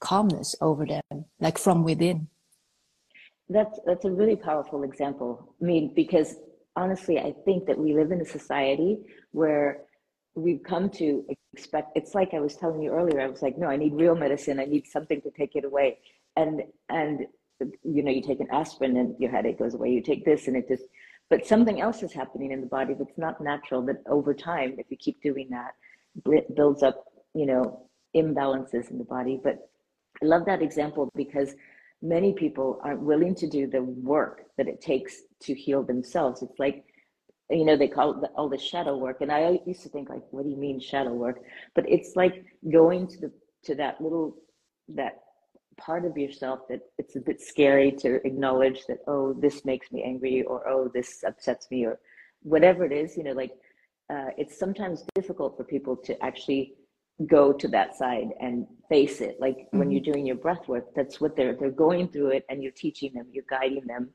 calmness 0.00 0.54
over 0.60 0.84
them, 0.84 1.24
like 1.40 1.58
from 1.58 1.84
within. 1.84 2.28
That's 3.48 3.78
that's 3.86 4.04
a 4.04 4.10
really 4.10 4.36
powerful 4.36 4.82
example. 4.82 5.54
I 5.60 5.64
mean, 5.64 5.92
because 5.94 6.36
honestly, 6.76 7.18
I 7.18 7.34
think 7.44 7.66
that 7.66 7.78
we 7.78 7.94
live 7.94 8.12
in 8.12 8.20
a 8.20 8.26
society 8.26 8.98
where 9.30 9.82
we've 10.34 10.62
come 10.62 10.88
to 10.88 11.24
expect 11.52 11.94
it's 11.94 12.14
like 12.14 12.32
i 12.32 12.40
was 12.40 12.56
telling 12.56 12.80
you 12.80 12.90
earlier 12.90 13.20
i 13.20 13.26
was 13.26 13.42
like 13.42 13.58
no 13.58 13.66
i 13.66 13.76
need 13.76 13.92
real 13.92 14.14
medicine 14.14 14.58
i 14.58 14.64
need 14.64 14.86
something 14.86 15.20
to 15.20 15.30
take 15.30 15.54
it 15.54 15.64
away 15.64 15.98
and 16.36 16.62
and 16.88 17.26
you 17.82 18.02
know 18.02 18.10
you 18.10 18.22
take 18.22 18.40
an 18.40 18.48
aspirin 18.50 18.96
and 18.96 19.14
your 19.18 19.30
headache 19.30 19.58
goes 19.58 19.74
away 19.74 19.90
you 19.90 20.02
take 20.02 20.24
this 20.24 20.48
and 20.48 20.56
it 20.56 20.66
just 20.68 20.84
but 21.30 21.46
something 21.46 21.80
else 21.80 22.02
is 22.02 22.12
happening 22.12 22.50
in 22.52 22.60
the 22.60 22.66
body 22.66 22.94
that's 22.94 23.16
not 23.16 23.40
natural 23.40 23.82
that 23.82 24.02
over 24.06 24.34
time 24.34 24.74
if 24.78 24.86
you 24.90 24.96
keep 24.96 25.22
doing 25.22 25.48
that 25.50 25.74
builds 26.54 26.82
up 26.82 27.04
you 27.34 27.46
know 27.46 27.88
imbalances 28.14 28.90
in 28.90 28.98
the 28.98 29.04
body. 29.04 29.40
But 29.42 29.68
i 30.22 30.26
love 30.26 30.44
that 30.46 30.62
example 30.62 31.10
because 31.16 31.54
many 32.02 32.32
people 32.32 32.80
aren't 32.82 33.00
willing 33.00 33.34
to 33.36 33.48
do 33.48 33.66
the 33.66 33.82
work 33.82 34.42
that 34.58 34.68
it 34.68 34.80
takes 34.80 35.22
to 35.40 35.54
heal 35.54 35.82
themselves. 35.82 36.42
It's 36.42 36.58
like 36.58 36.84
you 37.50 37.64
know 37.64 37.76
they 37.76 37.88
call 37.88 38.14
the, 38.20 38.28
all 38.28 38.48
the 38.48 38.58
shadow 38.58 38.96
work. 38.96 39.20
And 39.20 39.32
i 39.32 39.58
used 39.66 39.82
to 39.82 39.88
think 39.88 40.08
like 40.08 40.22
what 40.30 40.44
do 40.44 40.50
you 40.50 40.56
mean 40.56 40.80
shadow 40.80 41.12
work? 41.12 41.40
But 41.74 41.88
it's 41.88 42.16
like 42.16 42.44
going 42.70 43.06
to 43.08 43.18
the 43.20 43.32
to 43.64 43.74
that 43.76 44.00
little 44.00 44.36
that 44.88 45.20
part 45.76 46.04
of 46.04 46.16
yourself 46.16 46.60
that 46.68 46.80
it's 46.98 47.16
a 47.16 47.20
bit 47.20 47.40
scary 47.40 47.90
to 47.90 48.24
acknowledge 48.26 48.84
that 48.86 48.98
oh 49.06 49.32
this 49.34 49.64
makes 49.64 49.90
me 49.92 50.02
angry 50.02 50.42
or 50.42 50.68
oh 50.68 50.90
this 50.92 51.24
upsets 51.26 51.70
me 51.70 51.84
or 51.84 51.98
whatever 52.42 52.84
it 52.84 52.92
is 52.92 53.16
you 53.16 53.24
know 53.24 53.32
like 53.32 53.52
uh, 54.10 54.28
it's 54.36 54.58
sometimes 54.58 55.04
difficult 55.14 55.56
for 55.56 55.64
people 55.64 55.96
to 55.96 56.22
actually 56.22 56.74
go 57.26 57.52
to 57.52 57.68
that 57.68 57.96
side 57.96 58.28
and 58.40 58.66
face 58.88 59.20
it 59.20 59.36
like 59.40 59.56
mm-hmm. 59.56 59.78
when 59.78 59.90
you're 59.90 60.02
doing 60.02 60.26
your 60.26 60.36
breath 60.36 60.66
work 60.68 60.86
that's 60.94 61.20
what 61.20 61.36
they're 61.36 61.54
they're 61.54 61.70
going 61.70 62.08
through 62.08 62.28
it 62.28 62.44
and 62.48 62.62
you're 62.62 62.72
teaching 62.72 63.12
them 63.14 63.26
you're 63.32 63.44
guiding 63.48 63.86
them 63.86 64.08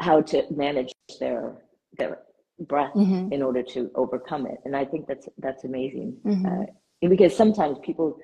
how 0.00 0.20
to 0.20 0.44
manage 0.50 0.92
their 1.20 1.54
their 1.98 2.18
breath 2.60 2.94
mm-hmm. 2.94 3.32
in 3.32 3.42
order 3.42 3.62
to 3.62 3.90
overcome 3.94 4.46
it 4.46 4.58
and 4.64 4.76
i 4.76 4.84
think 4.84 5.06
that's 5.06 5.28
that's 5.38 5.64
amazing 5.64 6.16
mm-hmm. 6.24 6.46
uh, 6.46 7.08
because 7.08 7.36
sometimes 7.36 7.78
people 7.82 8.18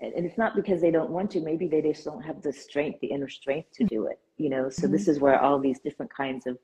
and 0.00 0.26
it's 0.26 0.38
not 0.38 0.54
because 0.56 0.80
they 0.80 0.90
don't 0.90 1.10
want 1.10 1.30
to 1.30 1.40
maybe 1.40 1.66
they 1.66 1.82
just 1.82 2.04
don't 2.04 2.22
have 2.22 2.40
the 2.42 2.52
strength 2.52 3.00
the 3.00 3.08
inner 3.08 3.28
strength 3.28 3.68
to 3.72 3.84
do 3.84 4.06
it 4.06 4.18
you 4.36 4.48
know 4.48 4.68
so 4.68 4.82
mm-hmm. 4.82 4.92
this 4.92 5.08
is 5.08 5.20
where 5.20 5.40
all 5.40 5.58
these 5.58 5.80
different 5.80 6.12
kinds 6.14 6.46
of 6.46 6.58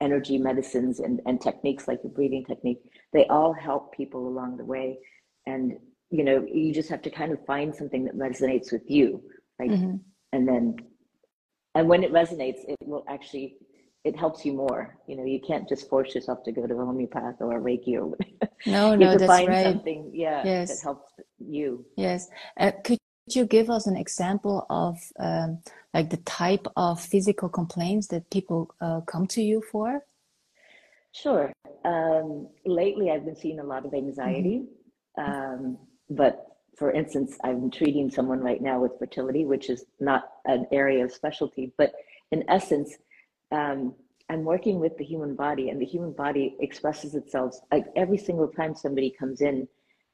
energy 0.00 0.38
medicines 0.38 1.00
and, 1.00 1.20
and 1.26 1.40
techniques 1.40 1.86
like 1.86 2.02
the 2.02 2.08
breathing 2.08 2.44
technique 2.44 2.80
they 3.12 3.26
all 3.26 3.52
help 3.52 3.94
people 3.94 4.26
along 4.26 4.56
the 4.56 4.64
way 4.64 4.98
and 5.46 5.72
you 6.10 6.24
know 6.24 6.46
you 6.50 6.72
just 6.72 6.88
have 6.88 7.02
to 7.02 7.10
kind 7.10 7.32
of 7.32 7.44
find 7.46 7.74
something 7.74 8.04
that 8.04 8.16
resonates 8.16 8.72
with 8.72 8.82
you 8.88 9.22
like 9.58 9.70
mm-hmm. 9.70 9.96
and 10.32 10.48
then 10.48 10.76
and 11.74 11.88
when 11.88 12.02
it 12.02 12.12
resonates 12.12 12.60
it 12.68 12.76
will 12.84 13.04
actually 13.08 13.56
it 14.04 14.16
helps 14.16 14.44
you 14.44 14.52
more. 14.52 14.96
You 15.06 15.16
know, 15.16 15.24
you 15.24 15.40
can't 15.40 15.68
just 15.68 15.88
force 15.88 16.14
yourself 16.14 16.42
to 16.44 16.52
go 16.52 16.66
to 16.66 16.74
a 16.74 16.84
homeopath 16.84 17.36
or 17.40 17.58
a 17.58 17.60
Reiki 17.60 18.00
or 18.00 18.16
no, 18.66 18.94
no, 18.94 19.16
that's 19.16 19.26
find 19.26 19.48
right. 19.48 19.64
Something, 19.64 20.10
yeah, 20.14 20.42
yes. 20.44 20.68
that 20.68 20.82
helps 20.82 21.12
you. 21.38 21.84
Yes. 21.96 22.28
Uh, 22.58 22.72
could 22.82 22.98
you 23.28 23.44
give 23.46 23.68
us 23.70 23.86
an 23.86 23.96
example 23.96 24.66
of 24.70 24.98
um, 25.18 25.58
like 25.92 26.10
the 26.10 26.16
type 26.18 26.66
of 26.76 27.00
physical 27.00 27.48
complaints 27.48 28.08
that 28.08 28.30
people 28.30 28.74
uh, 28.80 29.00
come 29.02 29.26
to 29.28 29.42
you 29.42 29.62
for? 29.70 30.02
Sure. 31.12 31.52
Um, 31.84 32.48
lately, 32.64 33.10
I've 33.10 33.24
been 33.24 33.36
seeing 33.36 33.60
a 33.60 33.64
lot 33.64 33.84
of 33.84 33.94
anxiety, 33.94 34.64
mm-hmm. 35.18 35.30
um, 35.30 35.78
but 36.08 36.46
for 36.76 36.92
instance, 36.92 37.36
I'm 37.44 37.70
treating 37.70 38.10
someone 38.10 38.40
right 38.40 38.62
now 38.62 38.80
with 38.80 38.98
fertility, 38.98 39.44
which 39.44 39.68
is 39.68 39.84
not 39.98 40.30
an 40.46 40.66
area 40.72 41.04
of 41.04 41.12
specialty, 41.12 41.72
but 41.76 41.92
in 42.30 42.44
essence 42.48 42.96
um, 43.52 43.94
I'm 44.28 44.44
working 44.44 44.78
with 44.78 44.96
the 44.96 45.04
human 45.04 45.34
body, 45.34 45.70
and 45.70 45.80
the 45.80 45.86
human 45.86 46.12
body 46.12 46.56
expresses 46.60 47.14
itself 47.14 47.58
like 47.72 47.86
every 47.96 48.18
single 48.18 48.48
time 48.48 48.74
somebody 48.74 49.10
comes 49.10 49.40
in, 49.40 49.66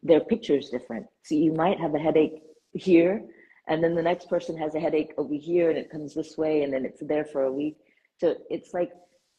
their 0.03 0.21
picture 0.21 0.57
is 0.57 0.71
different. 0.71 1.07
So 1.23 1.35
you 1.35 1.53
might 1.53 1.79
have 1.79 1.95
a 1.95 1.99
headache 1.99 2.43
here, 2.73 3.23
and 3.69 3.83
then 3.83 3.95
the 3.95 4.03
next 4.03 4.29
person 4.29 4.57
has 4.57 4.75
a 4.75 4.81
headache 4.81 5.13
over 5.19 5.35
here, 5.35 5.69
and 5.71 5.79
it 5.79 5.91
comes 5.91 6.15
this 6.15 6.39
way, 6.39 6.63
and 6.63 6.73
then 6.73 6.85
it's 6.85 7.03
there 7.03 7.25
for 7.25 7.43
a 7.45 7.53
week. 7.53 7.77
So 8.19 8.37
it's 8.49 8.73
like 8.73 8.93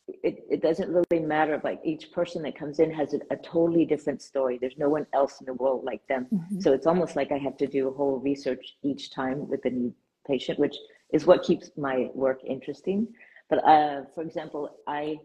it, 0.08 0.44
it 0.50 0.62
doesn't 0.62 0.90
really 0.90 1.26
matter. 1.26 1.60
Like 1.64 1.80
each 1.84 2.12
person 2.12 2.42
that 2.44 2.58
comes 2.58 2.80
in 2.80 2.92
has 2.92 3.14
a, 3.14 3.20
a 3.32 3.38
totally 3.38 3.86
different 3.86 4.22
story. 4.22 4.58
There's 4.58 4.78
no 4.78 4.90
one 4.90 5.06
else 5.14 5.40
in 5.40 5.46
the 5.46 5.54
world 5.54 5.84
like 5.84 6.06
them. 6.08 6.28
Mm-hmm. 6.34 6.60
So 6.60 6.74
it's 6.74 6.88
almost 6.88 7.16
like 7.16 7.32
I 7.32 7.38
have 7.38 7.58
to 7.58 7.68
do 7.68 7.90
a 7.90 7.92
whole 7.92 8.20
research 8.20 8.78
each 8.84 9.12
time 9.12 9.48
with 9.48 9.66
a 9.66 9.70
new 9.70 9.94
patient, 10.26 10.60
which 10.60 10.76
is 11.14 11.26
what 11.26 11.44
keeps 11.44 11.72
my 11.78 12.10
work 12.14 12.40
interesting. 12.46 13.08
But 13.50 13.66
uh, 13.66 14.02
for 14.14 14.22
example, 14.24 14.70
I 14.88 15.18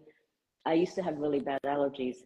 I 0.64 0.75
used 0.75 0.95
to 0.95 1.02
have 1.02 1.19
really 1.19 1.41
bad 1.41 1.61
allergies, 1.67 2.17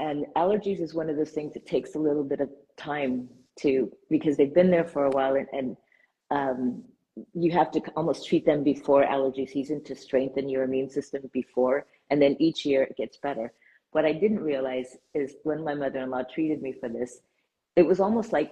and 0.00 0.26
allergies 0.36 0.80
is 0.80 0.94
one 0.94 1.10
of 1.10 1.16
those 1.16 1.30
things 1.30 1.52
that 1.54 1.66
takes 1.66 1.94
a 1.94 1.98
little 1.98 2.24
bit 2.24 2.40
of 2.40 2.50
time 2.76 3.28
to 3.60 3.92
because 4.10 4.36
they've 4.36 4.54
been 4.54 4.70
there 4.70 4.84
for 4.84 5.04
a 5.06 5.10
while, 5.10 5.36
and, 5.36 5.48
and 5.52 5.76
um, 6.30 6.82
you 7.34 7.52
have 7.52 7.70
to 7.72 7.80
almost 7.96 8.26
treat 8.26 8.44
them 8.44 8.64
before 8.64 9.04
allergy 9.04 9.46
season 9.46 9.82
to 9.84 9.94
strengthen 9.94 10.48
your 10.48 10.64
immune 10.64 10.90
system 10.90 11.30
before, 11.32 11.86
and 12.10 12.20
then 12.20 12.36
each 12.40 12.64
year 12.64 12.82
it 12.82 12.96
gets 12.96 13.18
better. 13.18 13.52
What 13.92 14.04
I 14.04 14.12
didn't 14.12 14.40
realize 14.40 14.96
is 15.14 15.36
when 15.44 15.62
my 15.62 15.74
mother-in-law 15.74 16.24
treated 16.34 16.62
me 16.62 16.72
for 16.72 16.88
this, 16.88 17.20
it 17.76 17.82
was 17.82 18.00
almost 18.00 18.32
like 18.32 18.50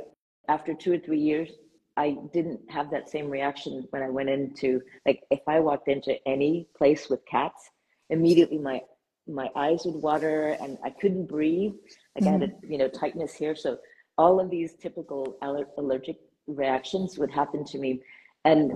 after 0.48 0.74
two 0.74 0.92
or 0.92 0.98
three 0.98 1.18
years, 1.18 1.50
I 1.96 2.16
didn't 2.32 2.60
have 2.70 2.90
that 2.90 3.10
same 3.10 3.28
reaction 3.28 3.86
when 3.90 4.02
I 4.02 4.08
went 4.08 4.30
into 4.30 4.80
like 5.06 5.22
if 5.30 5.40
I 5.46 5.60
walked 5.60 5.88
into 5.88 6.16
any 6.26 6.68
place 6.76 7.10
with 7.10 7.24
cats, 7.26 7.70
immediately 8.10 8.58
my 8.58 8.82
my 9.28 9.48
eyes 9.54 9.82
would 9.84 10.02
water 10.02 10.56
and 10.60 10.78
I 10.84 10.90
couldn't 10.90 11.26
breathe. 11.26 11.74
Like 12.14 12.24
mm-hmm. 12.24 12.28
I 12.28 12.30
had 12.32 12.42
a 12.42 12.46
mm-hmm. 12.48 12.72
you 12.72 12.78
know 12.78 12.88
tightness 12.88 13.34
here. 13.34 13.54
So 13.54 13.78
all 14.18 14.40
of 14.40 14.50
these 14.50 14.74
typical 14.74 15.36
aller- 15.42 15.68
allergic 15.78 16.16
reactions 16.46 17.18
would 17.18 17.30
happen 17.30 17.64
to 17.66 17.78
me, 17.78 18.02
and 18.44 18.72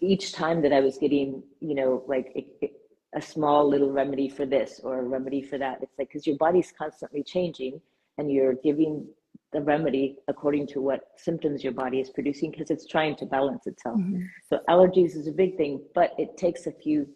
each 0.00 0.32
time 0.32 0.62
that 0.62 0.72
I 0.72 0.80
was 0.80 0.96
getting 0.98 1.42
you 1.60 1.74
know 1.74 2.04
like 2.06 2.32
it, 2.34 2.46
it, 2.60 2.72
a 3.14 3.22
small 3.22 3.68
little 3.68 3.90
remedy 3.90 4.28
for 4.28 4.46
this 4.46 4.80
or 4.84 5.00
a 5.00 5.02
remedy 5.02 5.42
for 5.42 5.58
that, 5.58 5.78
it's 5.82 5.98
like 5.98 6.08
because 6.08 6.26
your 6.26 6.36
body's 6.36 6.72
constantly 6.76 7.24
changing 7.24 7.80
and 8.18 8.30
you're 8.30 8.54
giving 8.54 9.08
the 9.52 9.60
remedy 9.60 10.16
according 10.28 10.66
to 10.68 10.80
what 10.80 11.00
symptoms 11.16 11.64
your 11.64 11.72
body 11.72 12.00
is 12.00 12.10
producing 12.10 12.50
because 12.50 12.70
it's 12.70 12.86
trying 12.86 13.16
to 13.16 13.26
balance 13.26 13.66
itself. 13.66 13.98
Mm-hmm. 13.98 14.22
So 14.48 14.60
allergies 14.68 15.16
is 15.16 15.26
a 15.26 15.32
big 15.32 15.56
thing, 15.56 15.82
but 15.94 16.12
it 16.18 16.36
takes 16.36 16.66
a 16.66 16.72
few. 16.72 17.08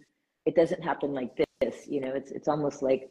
It 0.47 0.57
doesn't 0.57 0.83
happen 0.83 1.13
like 1.13 1.31
this. 1.61 1.87
You 1.87 2.01
know, 2.01 2.13
it's 2.15 2.33
it's 2.33 2.49
almost 2.49 2.83
like 2.83 3.11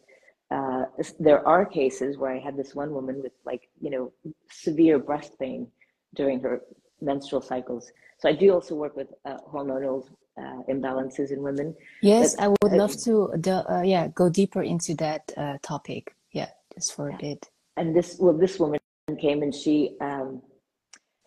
uh, 0.51 0.83
there 1.19 1.45
are 1.47 1.65
cases 1.65 2.17
where 2.17 2.31
I 2.31 2.39
had 2.39 2.57
this 2.57 2.75
one 2.75 2.91
woman 2.91 3.21
with 3.21 3.31
like 3.45 3.69
you 3.79 3.89
know 3.89 4.11
severe 4.51 4.99
breast 4.99 5.39
pain 5.39 5.67
during 6.15 6.41
her 6.41 6.61
menstrual 7.01 7.41
cycles. 7.41 7.91
So 8.19 8.29
I 8.29 8.33
do 8.33 8.53
also 8.53 8.75
work 8.75 8.95
with 8.95 9.07
uh, 9.25 9.37
hormonal 9.51 10.05
uh, 10.37 10.63
imbalances 10.69 11.31
in 11.31 11.41
women. 11.41 11.75
Yes, 12.01 12.35
but, 12.35 12.43
I 12.43 12.47
would 12.47 12.73
love 12.73 12.95
to. 13.03 13.31
Uh, 13.33 13.81
yeah, 13.83 14.09
go 14.09 14.29
deeper 14.29 14.63
into 14.63 14.95
that 14.95 15.31
uh, 15.37 15.57
topic. 15.61 16.13
Yeah, 16.31 16.49
just 16.73 16.93
for 16.93 17.09
a 17.09 17.17
bit. 17.17 17.49
And 17.77 17.95
this 17.95 18.17
well, 18.19 18.33
this 18.33 18.59
woman 18.59 18.79
came 19.19 19.43
and 19.43 19.53
she 19.53 19.95
um, 20.01 20.41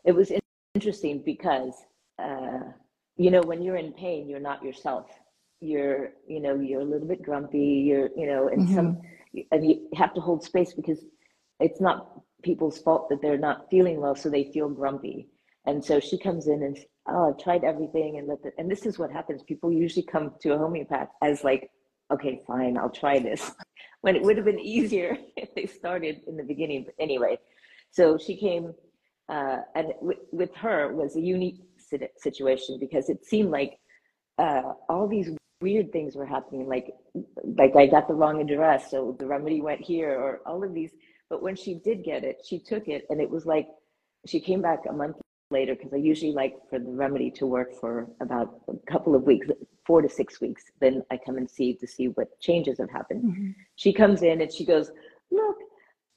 it 0.05 0.13
was 0.13 0.33
interesting 0.75 1.23
because 1.25 1.75
uh, 2.23 2.61
you 3.17 3.31
know 3.31 3.43
when 3.43 3.63
you're 3.63 3.77
in 3.77 3.93
pain 3.93 4.29
you're 4.29 4.41
not 4.41 4.63
yourself. 4.65 5.07
You're 5.61 6.11
you 6.27 6.41
know 6.41 6.55
you're 6.55 6.83
a 6.83 6.85
little 6.85 7.09
bit 7.09 7.23
grumpy 7.23 7.85
you're 7.89 8.11
you 8.17 8.27
know 8.27 8.49
and 8.49 8.67
mm-hmm. 8.67 8.75
some 8.75 9.01
and 9.51 9.67
you 9.67 9.89
have 9.95 10.15
to 10.15 10.21
hold 10.21 10.43
space 10.43 10.75
because 10.75 11.05
it's 11.61 11.81
not 11.81 12.23
people's 12.43 12.79
fault 12.79 13.09
that 13.09 13.23
they're 13.23 13.39
not 13.39 13.69
feeling 13.71 14.01
well 14.01 14.15
so 14.15 14.29
they 14.29 14.45
feel 14.45 14.69
grumpy. 14.69 15.29
And 15.65 15.85
so 15.85 15.99
she 15.99 16.19
comes 16.19 16.47
in 16.47 16.63
and 16.63 16.79
oh 17.09 17.31
i've 17.31 17.43
tried 17.43 17.65
everything 17.65 18.19
and 18.19 18.29
let 18.29 18.43
the, 18.43 18.53
and 18.59 18.71
this 18.71 18.87
is 18.87 18.99
what 18.99 19.11
happens. 19.11 19.43
People 19.43 19.73
usually 19.73 20.05
come 20.05 20.33
to 20.41 20.55
a 20.55 20.59
homeopath 20.59 21.09
as 21.23 21.45
like 21.45 21.71
okay 22.11 22.41
fine 22.47 22.79
i'll 22.79 22.91
try 22.91 23.19
this. 23.19 23.53
When 24.03 24.15
it 24.15 24.23
would 24.23 24.37
have 24.37 24.47
been 24.47 24.61
easier 24.61 25.19
if 25.37 25.53
they 25.55 25.67
started 25.67 26.21
in 26.29 26.37
the 26.37 26.45
beginning 26.45 26.85
but 26.85 26.95
anyway 27.01 27.39
so 27.97 28.19
she 28.19 28.37
came, 28.37 28.75
uh, 29.31 29.61
and 29.75 29.89
w- 30.01 30.21
with 30.31 30.55
her 30.55 30.95
was 30.95 31.17
a 31.17 31.21
unique 31.21 31.61
situation 32.19 32.77
because 32.79 33.09
it 33.09 33.25
seemed 33.25 33.51
like 33.51 33.79
uh, 34.39 34.75
all 34.91 35.09
these 35.09 35.31
weird 35.63 35.91
things 35.93 36.15
were 36.15 36.27
happening. 36.27 36.69
Like, 36.69 36.89
like 37.57 37.75
I 37.75 37.87
got 37.87 38.07
the 38.07 38.13
wrong 38.13 38.43
address, 38.43 38.91
so 38.91 39.17
the 39.19 39.27
remedy 39.27 39.63
went 39.63 39.81
here, 39.81 40.11
or 40.11 40.41
all 40.45 40.63
of 40.63 40.75
these. 40.75 40.93
But 41.31 41.43
when 41.43 41.57
she 41.57 41.77
did 41.77 42.05
get 42.05 42.23
it, 42.23 42.45
she 42.47 42.59
took 42.59 42.87
it, 42.87 43.07
and 43.09 43.19
it 43.19 43.31
was 43.31 43.47
like 43.47 43.67
she 44.27 44.41
came 44.41 44.61
back 44.61 44.81
a 44.91 44.93
month 44.93 45.17
later 45.51 45.75
because 45.75 45.95
I 45.95 45.97
usually 45.97 46.33
like 46.33 46.55
for 46.69 46.79
the 46.79 46.91
remedy 46.91 47.31
to 47.31 47.47
work 47.47 47.81
for 47.81 48.09
about 48.21 48.61
a 48.69 48.93
couple 48.93 49.15
of 49.15 49.23
weeks, 49.23 49.47
four 49.87 50.03
to 50.03 50.09
six 50.09 50.39
weeks. 50.39 50.65
Then 50.83 51.03
I 51.11 51.17
come 51.17 51.39
and 51.39 51.49
see 51.49 51.73
to 51.73 51.87
see 51.87 52.09
what 52.09 52.39
changes 52.41 52.77
have 52.79 52.91
happened. 52.91 53.25
Mm-hmm. 53.25 53.51
She 53.77 53.95
comes 53.95 54.21
in 54.21 54.43
and 54.43 54.53
she 54.53 54.67
goes, 54.67 54.91
Look, 55.31 55.57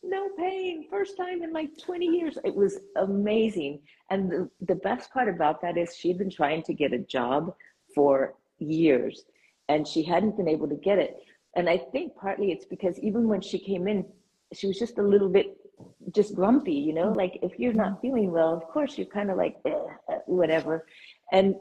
no 0.09 0.29
pain, 0.37 0.87
first 0.89 1.17
time 1.17 1.43
in 1.43 1.53
like 1.53 1.77
20 1.77 2.05
years. 2.05 2.37
It 2.43 2.55
was 2.55 2.79
amazing. 2.97 3.79
And 4.09 4.31
the, 4.31 4.49
the 4.61 4.75
best 4.75 5.11
part 5.11 5.29
about 5.29 5.61
that 5.61 5.77
is 5.77 5.95
she'd 5.95 6.17
been 6.17 6.29
trying 6.29 6.63
to 6.63 6.73
get 6.73 6.93
a 6.93 6.99
job 6.99 7.53
for 7.93 8.35
years 8.59 9.25
and 9.67 9.87
she 9.87 10.03
hadn't 10.03 10.37
been 10.37 10.47
able 10.47 10.67
to 10.67 10.75
get 10.75 10.99
it. 10.99 11.17
And 11.55 11.69
I 11.69 11.77
think 11.77 12.15
partly 12.15 12.51
it's 12.51 12.65
because 12.65 12.99
even 12.99 13.27
when 13.27 13.41
she 13.41 13.59
came 13.59 13.87
in, 13.87 14.05
she 14.53 14.67
was 14.67 14.79
just 14.79 14.97
a 14.97 15.03
little 15.03 15.29
bit 15.29 15.55
just 16.13 16.35
grumpy, 16.35 16.73
you 16.73 16.93
know, 16.93 17.11
like 17.11 17.39
if 17.41 17.57
you're 17.59 17.73
not 17.73 18.01
feeling 18.01 18.31
well, 18.31 18.53
of 18.53 18.63
course 18.63 18.97
you're 18.97 19.07
kind 19.07 19.31
of 19.31 19.37
like 19.37 19.57
eh, 19.65 20.15
whatever. 20.25 20.85
And 21.31 21.55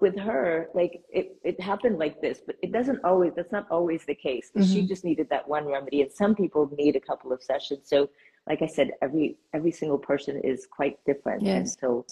with 0.00 0.18
her, 0.18 0.68
like 0.74 1.02
it, 1.10 1.36
it 1.44 1.60
happened 1.60 1.98
like 1.98 2.20
this, 2.20 2.40
but 2.44 2.56
it 2.62 2.72
doesn't 2.72 3.00
always, 3.04 3.32
that's 3.36 3.52
not 3.52 3.66
always 3.70 4.04
the 4.04 4.14
case. 4.14 4.50
Mm-hmm. 4.56 4.72
She 4.72 4.86
just 4.86 5.04
needed 5.04 5.28
that 5.30 5.48
one 5.48 5.66
remedy 5.66 6.02
and 6.02 6.10
some 6.10 6.34
people 6.34 6.70
need 6.76 6.96
a 6.96 7.00
couple 7.00 7.32
of 7.32 7.42
sessions. 7.42 7.88
So 7.88 8.08
like 8.46 8.62
I 8.62 8.66
said, 8.66 8.92
every, 9.02 9.36
every 9.54 9.72
single 9.72 9.98
person 9.98 10.40
is 10.42 10.66
quite 10.70 10.98
different. 11.04 11.42
Yes. 11.42 11.56
And 11.56 11.70
so 11.70 12.06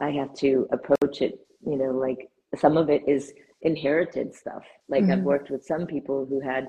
I 0.00 0.10
have 0.10 0.34
to 0.34 0.68
approach 0.72 1.22
it, 1.22 1.40
you 1.66 1.76
know, 1.76 1.90
like 1.90 2.30
some 2.56 2.76
of 2.76 2.90
it 2.90 3.02
is 3.06 3.32
inherited 3.62 4.34
stuff. 4.34 4.64
Like 4.88 5.04
mm-hmm. 5.04 5.12
I've 5.12 5.22
worked 5.22 5.50
with 5.50 5.64
some 5.64 5.86
people 5.86 6.26
who 6.26 6.40
had, 6.40 6.68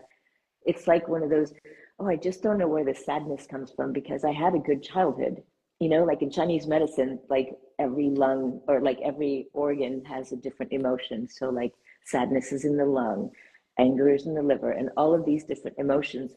it's 0.65 0.87
like 0.87 1.07
one 1.07 1.23
of 1.23 1.29
those, 1.29 1.53
oh, 1.99 2.07
I 2.07 2.15
just 2.15 2.41
don't 2.41 2.57
know 2.57 2.67
where 2.67 2.85
the 2.85 2.95
sadness 2.95 3.45
comes 3.45 3.71
from 3.75 3.91
because 3.91 4.23
I 4.23 4.31
had 4.31 4.55
a 4.55 4.59
good 4.59 4.81
childhood. 4.81 5.43
You 5.79 5.89
know, 5.89 6.03
like 6.03 6.21
in 6.21 6.31
Chinese 6.31 6.67
medicine, 6.67 7.19
like 7.29 7.49
every 7.79 8.09
lung 8.09 8.61
or 8.67 8.81
like 8.81 8.99
every 9.03 9.47
organ 9.53 10.03
has 10.05 10.31
a 10.31 10.37
different 10.37 10.71
emotion. 10.71 11.27
So, 11.27 11.49
like 11.49 11.73
sadness 12.05 12.51
is 12.51 12.65
in 12.65 12.77
the 12.77 12.85
lung, 12.85 13.31
anger 13.79 14.13
is 14.13 14.25
in 14.25 14.33
the 14.33 14.43
liver, 14.43 14.71
and 14.71 14.89
all 14.97 15.13
of 15.13 15.25
these 15.25 15.43
different 15.43 15.77
emotions 15.77 16.31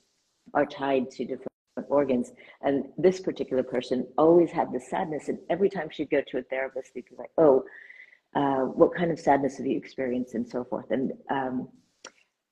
are 0.55 0.67
tied 0.67 1.11
to 1.13 1.25
different 1.25 1.51
organs. 1.89 2.33
And 2.63 2.87
this 2.97 3.21
particular 3.21 3.63
person 3.63 4.07
always 4.19 4.51
had 4.51 4.73
the 4.73 4.81
sadness, 4.81 5.29
and 5.29 5.39
every 5.51 5.71
time 5.71 5.89
she'd 5.91 6.11
go 6.11 6.23
to 6.29 6.39
a 6.39 6.43
therapist, 6.43 6.93
she'd 6.95 7.05
be 7.05 7.17
like, 7.17 7.31
"Oh, 7.39 7.65
uh, 8.35 8.65
what 8.65 8.95
kind 8.95 9.11
of 9.11 9.21
sadness 9.21 9.59
have 9.59 9.67
you 9.67 9.77
experienced?" 9.77 10.35
and 10.35 10.49
so 10.49 10.65
forth. 10.65 10.91
And 10.91 11.13
um, 11.31 11.69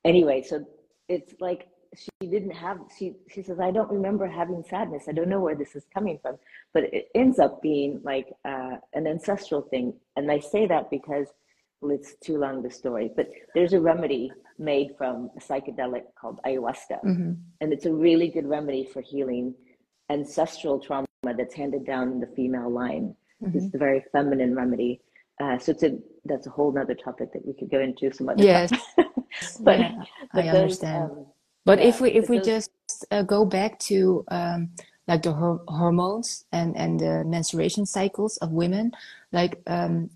anyway, 0.04 0.42
so 0.42 0.64
it's 1.08 1.34
like 1.40 1.68
she 1.96 2.26
didn't 2.28 2.52
have 2.52 2.78
she 2.98 3.14
she 3.28 3.42
says 3.42 3.60
i 3.60 3.70
don't 3.70 3.90
remember 3.90 4.26
having 4.26 4.62
sadness. 4.68 5.04
I 5.08 5.12
don't 5.12 5.28
know 5.28 5.40
where 5.40 5.54
this 5.54 5.74
is 5.76 5.84
coming 5.92 6.18
from. 6.20 6.36
But 6.72 6.84
it 6.84 7.08
ends 7.14 7.38
up 7.38 7.62
being 7.62 8.00
like 8.04 8.32
uh, 8.44 8.76
an 8.94 9.06
ancestral 9.06 9.62
thing. 9.62 9.94
And 10.16 10.30
i 10.30 10.38
say 10.38 10.66
that 10.66 10.90
because 10.90 11.28
well, 11.80 11.92
it's 11.92 12.14
too 12.16 12.38
long 12.38 12.62
the 12.62 12.70
story. 12.70 13.10
But 13.14 13.30
there's 13.54 13.72
a 13.72 13.80
remedy 13.80 14.32
made 14.58 14.94
from 14.96 15.30
a 15.36 15.40
psychedelic 15.40 16.04
called 16.18 16.40
ayahuasca. 16.46 17.04
Mm-hmm. 17.04 17.32
and 17.60 17.72
it's 17.72 17.86
a 17.86 17.92
really 17.92 18.28
good 18.28 18.46
remedy 18.46 18.84
for 18.92 19.00
healing 19.00 19.54
ancestral 20.10 20.78
trauma 20.78 21.06
that's 21.36 21.54
handed 21.54 21.86
down 21.86 22.12
in 22.12 22.20
the 22.20 22.30
female 22.36 22.70
line. 22.70 23.14
Mm-hmm. 23.42 23.58
it's 23.58 23.74
a 23.74 23.78
very 23.78 24.04
feminine 24.12 24.54
remedy. 24.54 25.00
Uh, 25.40 25.58
so 25.58 25.72
it's 25.72 25.82
a 25.82 25.98
that's 26.24 26.46
a 26.46 26.50
whole 26.50 26.72
nother 26.72 26.94
topic 26.94 27.32
that 27.32 27.44
we 27.44 27.52
could 27.52 27.70
go 27.70 27.80
into 27.80 28.12
some 28.12 28.28
other 28.28 28.42
yes. 28.42 28.70
but, 29.60 29.78
yeah, 29.80 30.02
but 30.32 30.44
I 30.44 30.52
those, 30.52 30.62
understand. 30.62 31.10
Um, 31.10 31.26
but 31.64 31.78
yeah, 31.78 31.86
if 31.86 32.00
we 32.00 32.10
if 32.10 32.28
we 32.28 32.40
just 32.40 32.70
uh, 33.10 33.22
go 33.22 33.44
back 33.44 33.78
to 33.80 34.24
um, 34.28 34.70
like 35.08 35.22
the 35.22 35.32
hor- 35.32 35.62
hormones 35.68 36.44
and 36.52 36.76
and 36.76 37.00
the 37.00 37.24
menstruation 37.24 37.86
cycles 37.86 38.36
of 38.38 38.50
women, 38.50 38.92
like 39.32 39.60
um, 39.66 40.10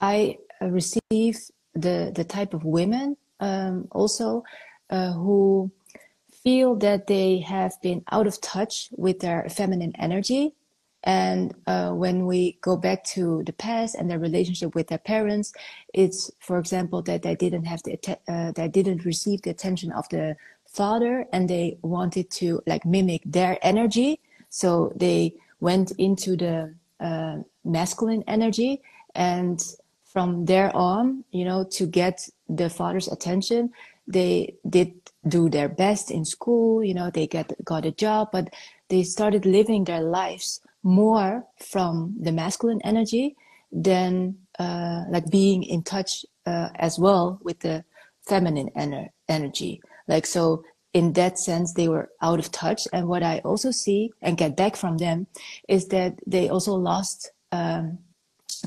I 0.00 0.38
receive 0.60 1.38
the 1.74 2.12
the 2.14 2.24
type 2.24 2.54
of 2.54 2.64
women 2.64 3.16
um, 3.40 3.88
also 3.90 4.44
uh, 4.90 5.12
who 5.12 5.70
feel 6.42 6.76
that 6.76 7.06
they 7.06 7.38
have 7.38 7.72
been 7.82 8.04
out 8.12 8.26
of 8.26 8.40
touch 8.40 8.88
with 8.92 9.20
their 9.20 9.48
feminine 9.48 9.92
energy. 9.98 10.54
And 11.06 11.54
uh, 11.66 11.90
when 11.90 12.24
we 12.24 12.58
go 12.62 12.76
back 12.78 13.04
to 13.12 13.42
the 13.44 13.52
past 13.52 13.94
and 13.94 14.10
their 14.10 14.18
relationship 14.18 14.74
with 14.74 14.88
their 14.88 14.98
parents, 14.98 15.52
it's, 15.92 16.30
for 16.40 16.58
example, 16.58 17.02
that 17.02 17.22
they 17.22 17.34
didn't 17.34 17.64
have 17.64 17.82
the, 17.82 17.98
uh, 18.26 18.52
they 18.52 18.68
didn't 18.68 19.04
receive 19.04 19.42
the 19.42 19.50
attention 19.50 19.92
of 19.92 20.08
the 20.08 20.36
father 20.74 21.26
and 21.32 21.48
they 21.48 21.78
wanted 21.82 22.30
to 22.30 22.60
like 22.66 22.84
mimic 22.84 23.22
their 23.24 23.58
energy. 23.62 24.20
So 24.50 24.92
they 24.96 25.34
went 25.60 25.92
into 25.92 26.36
the 26.36 26.74
uh, 27.00 27.38
masculine 27.64 28.24
energy 28.26 28.82
and 29.14 29.62
from 30.04 30.44
there 30.44 30.74
on, 30.76 31.24
you 31.32 31.44
know, 31.44 31.64
to 31.64 31.86
get 31.86 32.28
the 32.48 32.70
father's 32.70 33.08
attention, 33.08 33.72
they 34.06 34.54
did 34.68 34.92
do 35.26 35.48
their 35.48 35.68
best 35.68 36.10
in 36.10 36.24
school, 36.24 36.84
you 36.84 36.94
know, 36.94 37.10
they 37.10 37.26
get 37.26 37.52
got 37.64 37.84
a 37.84 37.90
job, 37.90 38.28
but 38.30 38.54
they 38.88 39.02
started 39.02 39.44
living 39.44 39.84
their 39.84 40.02
lives 40.02 40.60
more 40.82 41.44
from 41.58 42.14
the 42.20 42.30
masculine 42.30 42.80
energy 42.84 43.34
than 43.72 44.36
uh, 44.58 45.04
like 45.10 45.28
being 45.30 45.62
in 45.64 45.82
touch 45.82 46.24
uh, 46.46 46.68
as 46.76 46.98
well 46.98 47.38
with 47.42 47.58
the 47.60 47.84
feminine 48.22 48.70
ener- 48.76 49.10
energy. 49.28 49.80
Like, 50.06 50.26
so 50.26 50.64
in 50.92 51.12
that 51.14 51.38
sense, 51.38 51.72
they 51.72 51.88
were 51.88 52.08
out 52.22 52.38
of 52.38 52.50
touch. 52.52 52.86
And 52.92 53.08
what 53.08 53.22
I 53.22 53.40
also 53.44 53.70
see 53.70 54.12
and 54.22 54.38
get 54.38 54.56
back 54.56 54.76
from 54.76 54.98
them 54.98 55.26
is 55.68 55.88
that 55.88 56.18
they 56.26 56.48
also 56.48 56.74
lost 56.74 57.30
um, 57.52 57.98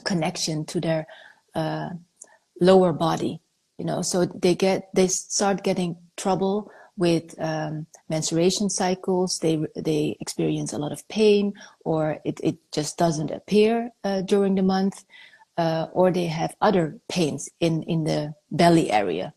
connection 0.04 0.66
to 0.66 0.82
their 0.82 1.08
uh, 1.56 1.90
lower 2.60 2.92
body, 2.94 3.40
you 3.78 3.86
know, 3.86 4.02
so 4.02 4.26
they 4.26 4.56
get, 4.56 4.90
they 4.94 5.08
start 5.08 5.64
getting 5.64 5.96
trouble 6.18 6.72
with 6.98 7.36
um, 7.40 7.86
menstruation 8.10 8.70
cycles. 8.70 9.40
They, 9.40 9.64
they 9.76 10.18
experience 10.20 10.74
a 10.74 10.80
lot 10.80 10.92
of 10.92 11.08
pain 11.08 11.54
or 11.86 12.20
it, 12.26 12.40
it 12.44 12.58
just 12.72 12.98
doesn't 12.98 13.32
appear 13.32 13.92
uh, 14.04 14.22
during 14.22 14.56
the 14.56 14.64
month. 14.64 15.06
Uh, 15.60 15.88
or 15.94 16.12
they 16.12 16.28
have 16.28 16.56
other 16.62 17.00
pains 17.10 17.50
in, 17.60 17.82
in 17.84 18.04
the 18.04 18.32
belly 18.52 18.92
area. 18.92 19.34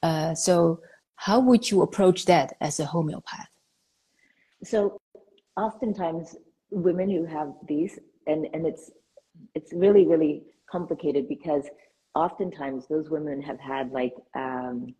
Uh, 0.00 0.32
so 0.32 0.80
how 1.20 1.38
would 1.38 1.70
you 1.70 1.82
approach 1.82 2.24
that 2.24 2.54
as 2.62 2.80
a 2.80 2.86
homeopath? 2.86 3.50
So, 4.64 4.98
oftentimes, 5.54 6.34
women 6.70 7.10
who 7.10 7.26
have 7.26 7.52
these, 7.68 7.98
and 8.26 8.46
and 8.54 8.66
it's 8.66 8.90
it's 9.54 9.72
really 9.74 10.06
really 10.06 10.44
complicated 10.70 11.28
because 11.28 11.64
oftentimes 12.14 12.86
those 12.88 13.10
women 13.10 13.42
have 13.42 13.60
had 13.60 13.92
like 13.92 14.14
um, 14.34 14.94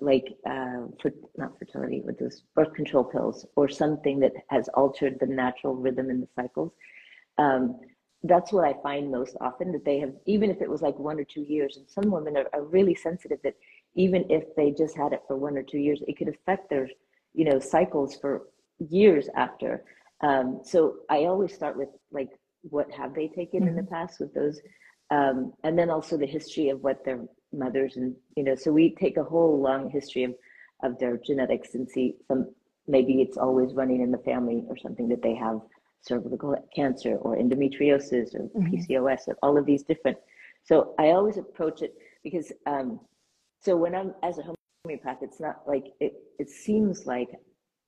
like 0.00 0.24
uh, 0.48 0.88
for, 1.00 1.12
not 1.36 1.58
fertility 1.58 2.00
with 2.02 2.18
those 2.18 2.42
birth 2.54 2.72
control 2.72 3.04
pills 3.04 3.44
or 3.54 3.68
something 3.68 4.18
that 4.20 4.32
has 4.48 4.68
altered 4.68 5.18
the 5.20 5.26
natural 5.26 5.74
rhythm 5.74 6.08
in 6.08 6.20
the 6.20 6.28
cycles. 6.34 6.72
Um, 7.36 7.78
that's 8.22 8.50
what 8.50 8.66
I 8.66 8.74
find 8.82 9.10
most 9.10 9.36
often 9.42 9.72
that 9.72 9.84
they 9.84 9.98
have, 10.00 10.14
even 10.24 10.50
if 10.50 10.62
it 10.62 10.70
was 10.70 10.80
like 10.80 10.98
one 10.98 11.20
or 11.20 11.24
two 11.24 11.42
years, 11.42 11.76
and 11.76 11.86
some 11.86 12.10
women 12.10 12.38
are, 12.38 12.48
are 12.54 12.64
really 12.64 12.94
sensitive 12.94 13.40
that 13.44 13.56
even 13.96 14.24
if 14.30 14.54
they 14.56 14.70
just 14.70 14.96
had 14.96 15.12
it 15.12 15.22
for 15.26 15.36
one 15.36 15.56
or 15.56 15.62
two 15.62 15.78
years, 15.78 16.00
it 16.06 16.16
could 16.16 16.28
affect 16.28 16.70
their, 16.70 16.88
you 17.34 17.44
know, 17.44 17.58
cycles 17.58 18.16
for 18.16 18.42
years 18.78 19.28
after. 19.34 19.84
Um, 20.20 20.60
so 20.62 20.96
I 21.10 21.24
always 21.24 21.52
start 21.52 21.76
with 21.76 21.88
like, 22.12 22.30
what 22.62 22.90
have 22.92 23.14
they 23.14 23.28
taken 23.28 23.60
mm-hmm. 23.60 23.68
in 23.68 23.76
the 23.76 23.82
mm-hmm. 23.82 23.94
past 23.94 24.20
with 24.20 24.34
those, 24.34 24.60
um, 25.10 25.52
and 25.64 25.78
then 25.78 25.90
also 25.90 26.16
the 26.16 26.26
history 26.26 26.68
of 26.68 26.82
what 26.82 27.04
their 27.04 27.24
mothers 27.52 27.96
and 27.96 28.14
you 28.36 28.42
know. 28.42 28.54
So 28.54 28.72
we 28.72 28.94
take 28.94 29.16
a 29.16 29.24
whole 29.24 29.60
long 29.60 29.88
history 29.88 30.24
of 30.24 30.34
of 30.82 30.98
their 30.98 31.16
genetics 31.16 31.74
and 31.74 31.88
see 31.88 32.16
some 32.28 32.50
maybe 32.88 33.22
it's 33.22 33.36
always 33.36 33.74
running 33.74 34.00
in 34.02 34.10
the 34.10 34.18
family 34.18 34.62
or 34.68 34.76
something 34.76 35.08
that 35.08 35.22
they 35.22 35.34
have 35.34 35.60
cervical 36.00 36.54
cancer 36.74 37.16
or 37.16 37.36
endometriosis 37.36 38.34
or 38.34 38.48
mm-hmm. 38.48 38.74
PCOS 38.74 39.28
or 39.28 39.36
all 39.42 39.58
of 39.58 39.66
these 39.66 39.82
different. 39.82 40.16
So 40.64 40.94
I 40.98 41.08
always 41.08 41.36
approach 41.36 41.82
it 41.82 41.94
because 42.22 42.52
um, 42.66 43.00
so 43.66 43.74
when 43.74 43.96
I'm 43.96 44.14
as 44.22 44.38
a 44.38 44.44
homeopath, 44.84 45.18
it's 45.22 45.40
not 45.40 45.62
like 45.66 45.86
it, 45.98 46.12
it 46.38 46.48
seems 46.48 47.04
like 47.04 47.28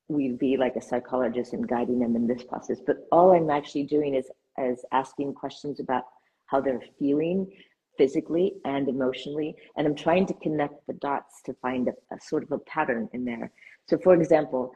we'd 0.09 0.37
be 0.37 0.57
like 0.57 0.75
a 0.75 0.81
psychologist 0.81 1.53
and 1.53 1.65
guiding 1.65 1.99
them 1.99 2.17
in 2.17 2.27
this 2.27 2.43
process, 2.43 2.79
but 2.85 2.97
all 3.13 3.31
I'm 3.31 3.49
actually 3.49 3.83
doing 3.83 4.13
is 4.13 4.25
is 4.57 4.83
asking 4.91 5.35
questions 5.35 5.79
about 5.79 6.03
how 6.47 6.59
they're 6.59 6.81
feeling 6.99 7.49
physically 7.97 8.55
and 8.65 8.89
emotionally, 8.89 9.55
and 9.77 9.87
I'm 9.87 9.95
trying 9.95 10.25
to 10.25 10.33
connect 10.43 10.85
the 10.85 10.95
dots 10.95 11.41
to 11.45 11.53
find 11.61 11.87
a, 11.87 11.93
a 12.13 12.19
sort 12.19 12.43
of 12.43 12.51
a 12.51 12.59
pattern 12.59 13.07
in 13.13 13.23
there. 13.23 13.49
So, 13.87 13.97
for 13.97 14.13
example, 14.13 14.73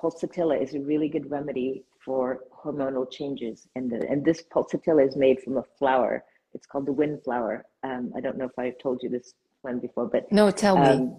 pulsatilla 0.00 0.62
is 0.62 0.74
a 0.74 0.80
really 0.80 1.08
good 1.08 1.28
remedy 1.28 1.82
for 2.04 2.44
hormonal 2.64 3.10
changes, 3.10 3.66
and 3.74 3.90
the, 3.90 4.08
and 4.08 4.24
this 4.24 4.44
pulsatilla 4.54 5.04
is 5.04 5.16
made 5.16 5.40
from 5.42 5.56
a 5.56 5.64
flower. 5.80 6.22
It's 6.52 6.66
called 6.66 6.86
the 6.86 6.92
wind 6.92 7.24
flower. 7.24 7.64
Um, 7.82 8.12
I 8.16 8.20
don't 8.20 8.38
know 8.38 8.44
if 8.44 8.56
I've 8.56 8.78
told 8.78 9.02
you 9.02 9.08
this 9.08 9.34
one 9.64 9.80
before, 9.80 10.06
but 10.06 10.30
no, 10.30 10.50
tell 10.50 10.76
um, 10.78 10.98
me. 10.98 11.16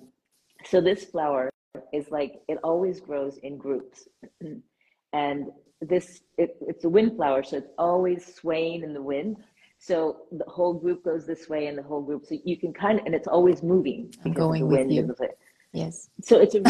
So 0.65 0.81
this 0.81 1.05
flower 1.05 1.49
is 1.93 2.09
like 2.11 2.41
it 2.47 2.59
always 2.63 2.99
grows 2.99 3.37
in 3.37 3.57
groups, 3.57 4.07
and 5.13 5.47
this 5.81 6.21
it, 6.37 6.57
it's 6.61 6.85
a 6.85 6.89
wind 6.89 7.15
flower, 7.15 7.43
so 7.43 7.57
it's 7.57 7.71
always 7.77 8.35
swaying 8.35 8.83
in 8.83 8.93
the 8.93 9.01
wind. 9.01 9.37
So 9.77 10.21
the 10.31 10.45
whole 10.45 10.73
group 10.73 11.03
goes 11.03 11.27
this 11.27 11.49
way 11.49 11.67
and 11.67 11.77
the 11.77 11.83
whole 11.83 12.01
group, 12.01 12.25
so 12.25 12.37
you 12.43 12.57
can 12.57 12.73
kind 12.73 12.99
of, 12.99 13.05
and 13.05 13.13
it's 13.13 13.27
always 13.27 13.61
moving. 13.61 14.13
I'm 14.23 14.33
going 14.33 14.61
the 14.61 14.67
with 14.67 14.91
you. 14.91 15.15
Yes. 15.73 16.09
So 16.21 16.39
it's 16.39 16.55
a 16.55 16.61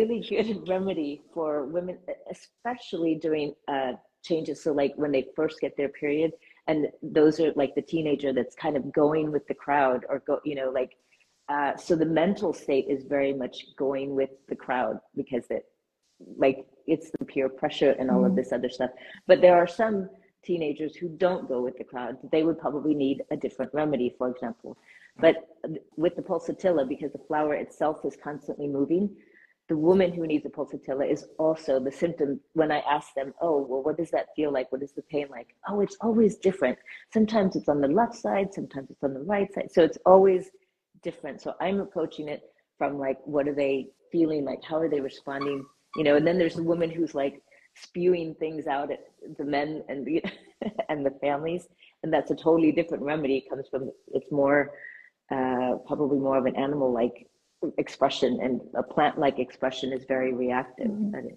really 0.00 0.20
good 0.28 0.68
remedy 0.68 1.22
for 1.32 1.66
women, 1.66 1.98
especially 2.30 3.14
during 3.14 3.54
uh, 3.68 3.92
changes. 4.22 4.62
So 4.62 4.72
like 4.72 4.92
when 4.96 5.12
they 5.12 5.28
first 5.36 5.60
get 5.60 5.76
their 5.76 5.88
period, 5.88 6.32
and 6.66 6.88
those 7.02 7.40
are 7.40 7.52
like 7.54 7.74
the 7.74 7.82
teenager 7.82 8.32
that's 8.32 8.54
kind 8.54 8.76
of 8.76 8.92
going 8.92 9.32
with 9.32 9.46
the 9.46 9.54
crowd 9.54 10.04
or 10.08 10.22
go, 10.26 10.40
you 10.44 10.54
know, 10.54 10.70
like. 10.70 10.96
Uh, 11.48 11.76
so 11.76 11.96
the 11.96 12.04
mental 12.04 12.52
state 12.52 12.86
is 12.88 13.04
very 13.04 13.32
much 13.32 13.74
going 13.76 14.14
with 14.14 14.30
the 14.48 14.56
crowd 14.56 15.00
because 15.16 15.46
it, 15.50 15.66
like, 16.36 16.66
it's 16.86 17.10
the 17.18 17.24
peer 17.24 17.48
pressure 17.48 17.92
and 17.98 18.10
all 18.10 18.24
of 18.24 18.32
Mhm. 18.32 18.36
this 18.36 18.52
other 18.52 18.68
stuff. 18.68 18.90
But 19.26 19.40
there 19.40 19.56
are 19.56 19.66
some 19.66 20.10
teenagers 20.42 20.94
who 20.96 21.08
don't 21.08 21.48
go 21.48 21.62
with 21.62 21.76
the 21.78 21.84
crowd. 21.84 22.18
They 22.30 22.42
would 22.42 22.58
probably 22.58 22.94
need 22.94 23.24
a 23.30 23.36
different 23.36 23.72
remedy, 23.72 24.10
for 24.18 24.28
example. 24.28 24.76
But 25.20 25.48
with 25.96 26.14
the 26.14 26.22
pulsatilla, 26.22 26.86
because 26.88 27.12
the 27.12 27.18
flower 27.18 27.54
itself 27.54 28.04
is 28.04 28.16
constantly 28.16 28.68
moving, 28.68 29.16
the 29.66 29.76
woman 29.76 30.12
who 30.12 30.26
needs 30.26 30.46
a 30.46 30.48
pulsatilla 30.48 31.10
is 31.10 31.26
also 31.38 31.80
the 31.80 31.90
symptom. 31.90 32.40
When 32.52 32.70
I 32.70 32.78
ask 32.80 33.14
them, 33.14 33.34
oh, 33.40 33.60
well, 33.62 33.82
what 33.82 33.96
does 33.96 34.10
that 34.12 34.28
feel 34.36 34.52
like? 34.52 34.70
What 34.70 34.82
is 34.82 34.92
the 34.92 35.02
pain 35.02 35.26
like? 35.28 35.54
Oh, 35.68 35.80
it's 35.80 35.96
always 36.00 36.36
different. 36.36 36.78
Sometimes 37.12 37.56
it's 37.56 37.68
on 37.68 37.80
the 37.80 37.88
left 37.88 38.14
side, 38.14 38.54
sometimes 38.54 38.90
it's 38.90 39.02
on 39.02 39.12
the 39.12 39.20
right 39.20 39.52
side. 39.52 39.70
So 39.72 39.82
it's 39.82 39.98
always 40.06 40.50
different. 41.08 41.40
So 41.40 41.54
I'm 41.60 41.80
approaching 41.80 42.28
it 42.28 42.42
from 42.78 42.98
like, 43.06 43.18
what 43.24 43.48
are 43.48 43.54
they 43.64 43.74
feeling 44.12 44.42
like? 44.44 44.62
How 44.70 44.78
are 44.82 44.90
they 44.94 45.00
responding? 45.00 45.64
You 45.96 46.04
know, 46.04 46.16
and 46.18 46.26
then 46.26 46.38
there's 46.38 46.58
the 46.60 46.68
woman 46.72 46.90
who's 46.90 47.14
like 47.14 47.36
spewing 47.86 48.34
things 48.42 48.66
out 48.66 48.88
at 48.96 49.00
the 49.38 49.44
men 49.44 49.70
and 49.88 49.98
the 50.08 50.16
and 50.90 51.04
the 51.06 51.14
families, 51.26 51.62
and 52.02 52.12
that's 52.14 52.30
a 52.30 52.36
totally 52.46 52.72
different 52.72 53.02
remedy. 53.12 53.36
It 53.38 53.48
comes 53.50 53.66
from 53.72 53.82
it's 54.16 54.30
more 54.30 54.60
uh, 55.36 55.72
probably 55.86 56.18
more 56.28 56.38
of 56.42 56.46
an 56.46 56.56
animal 56.56 56.90
like 57.02 57.16
expression, 57.84 58.30
and 58.44 58.60
a 58.82 58.82
plant 58.94 59.18
like 59.24 59.38
expression 59.38 59.88
is 59.96 60.04
very 60.14 60.32
reactive. 60.44 60.88
Mhm. 60.88 61.14
And 61.18 61.28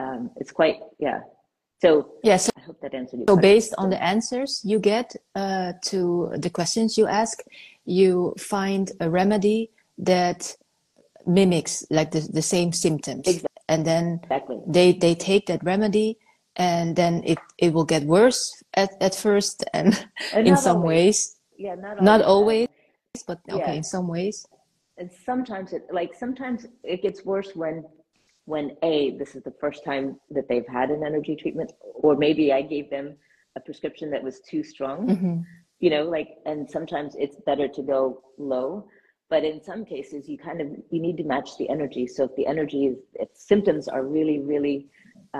um, 0.00 0.20
it's 0.40 0.52
quite 0.60 0.78
yeah. 1.06 1.20
So 1.82 1.88
Yes. 2.22 2.50
I 2.53 2.53
hope 2.66 2.78
that 2.82 2.94
answered 2.94 3.18
your 3.20 3.26
So 3.28 3.34
question. 3.34 3.50
based 3.50 3.74
on 3.78 3.90
the 3.90 4.00
answers 4.02 4.50
you 4.64 4.78
get 4.78 5.08
uh, 5.42 5.72
to 5.90 6.32
the 6.44 6.50
questions 6.58 6.98
you 6.98 7.06
ask, 7.22 7.36
you 8.00 8.34
find 8.38 8.84
a 9.00 9.08
remedy 9.20 9.70
that 9.98 10.40
mimics 11.26 11.74
like 11.90 12.10
the, 12.10 12.20
the 12.32 12.42
same 12.42 12.70
symptoms. 12.72 13.26
Exactly. 13.26 13.48
And 13.68 13.80
then 13.90 14.20
exactly. 14.22 14.58
they, 14.66 14.92
they 14.92 15.14
take 15.14 15.46
that 15.46 15.62
remedy 15.64 16.18
and 16.56 16.96
then 16.96 17.22
it, 17.24 17.38
it 17.58 17.72
will 17.74 17.84
get 17.94 18.02
worse 18.04 18.62
at, 18.74 18.90
at 19.00 19.14
first 19.14 19.64
and 19.74 20.06
And 20.32 20.46
in 20.48 20.56
some 20.56 20.78
always. 20.78 20.88
ways, 20.88 21.36
Yeah, 21.56 21.74
not 21.76 21.98
always, 21.98 22.04
not 22.10 22.20
always. 22.22 22.68
always, 22.68 23.22
but 23.26 23.38
okay, 23.50 23.72
Yeah. 23.72 23.78
in 23.78 23.84
some 23.84 24.06
ways. 24.08 24.46
and 25.00 25.10
sometimes 25.28 25.68
it 25.76 25.82
like 25.98 26.12
sometimes 26.24 26.60
it 26.84 27.02
gets 27.02 27.20
worse 27.24 27.50
when 27.62 27.76
when 28.46 28.76
a 28.82 29.16
this 29.18 29.34
is 29.34 29.42
the 29.42 29.54
first 29.60 29.84
time 29.84 30.18
that 30.30 30.48
they've 30.48 30.66
had 30.68 30.90
an 30.90 31.02
energy 31.04 31.34
treatment 31.36 31.72
or 31.94 32.16
maybe 32.16 32.52
i 32.52 32.60
gave 32.62 32.90
them 32.90 33.16
a 33.56 33.60
prescription 33.60 34.10
that 34.10 34.22
was 34.22 34.40
too 34.40 34.62
strong. 34.62 35.06
Mhm. 35.08 35.44
you 35.80 35.90
know 35.90 36.04
like 36.16 36.28
and 36.46 36.70
sometimes 36.76 37.14
it's 37.24 37.36
better 37.50 37.66
to 37.76 37.82
go 37.82 38.22
low 38.38 38.86
but 39.30 39.42
in 39.44 39.60
some 39.62 39.84
cases 39.84 40.28
you 40.28 40.36
kind 40.38 40.60
of 40.60 40.68
you 40.92 41.00
need 41.06 41.16
to 41.16 41.24
match 41.24 41.50
the 41.58 41.68
energy. 41.68 42.06
So 42.06 42.24
if 42.24 42.34
the 42.36 42.46
energy 42.46 42.86
is 42.90 42.96
if 43.14 43.28
symptoms 43.34 43.88
are 43.88 44.04
really 44.16 44.38
really 44.52 44.78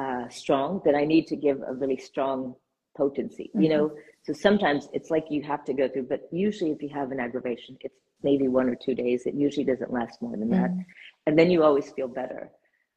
uh, 0.01 0.25
strong 0.29 0.81
then 0.85 0.95
i 1.03 1.05
need 1.05 1.27
to 1.33 1.37
give 1.37 1.59
a 1.63 1.75
really 1.83 1.97
strong 2.11 2.55
potency 2.97 3.51
you 3.63 3.69
know? 3.75 3.85
So 4.27 4.33
sometimes 4.33 4.89
it's 4.97 5.11
like 5.15 5.27
you 5.35 5.43
have 5.53 5.63
to 5.69 5.75
go 5.81 5.87
through 5.89 6.09
but 6.15 6.21
usually 6.33 6.71
if 6.77 6.81
you 6.85 6.89
have 7.01 7.09
an 7.13 7.21
aggravation 7.27 7.77
it's 7.87 8.01
maybe 8.29 8.49
one 8.49 8.69
or 8.73 8.77
two 8.87 8.95
days. 9.05 9.27
It 9.31 9.35
usually 9.35 9.67
doesn't 9.73 9.93
last 9.93 10.17
more 10.23 10.35
than 10.43 10.51
that. 10.59 10.71
Mhm. 10.71 10.85
and 11.27 11.39
then 11.39 11.49
you 11.55 11.61
always 11.69 11.89
feel 11.97 12.09
better 12.23 12.43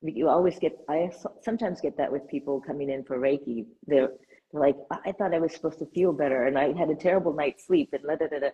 you 0.04 0.30
always 0.30 0.60
get 0.60 0.74
i 0.90 1.10
sometimes 1.42 1.82
get 1.82 1.98
that 1.98 2.12
with 2.12 2.28
people 2.28 2.62
coming 2.62 2.90
in 2.90 3.04
for 3.04 3.18
reiki 3.20 3.66
they're, 3.88 4.10
they're 4.52 4.62
like 4.62 4.76
i 5.06 5.12
thought 5.12 5.34
i 5.34 5.40
was 5.40 5.54
supposed 5.54 5.80
to 5.80 5.86
feel 5.88 6.14
better 6.14 6.46
and 6.46 6.58
i 6.58 6.72
had 6.74 6.90
a 6.90 6.96
terrible 6.96 7.34
night's 7.34 7.66
sleep 7.66 7.90
and 7.94 8.04
da, 8.04 8.16
da, 8.16 8.28
da, 8.28 8.40
da. 8.40 8.50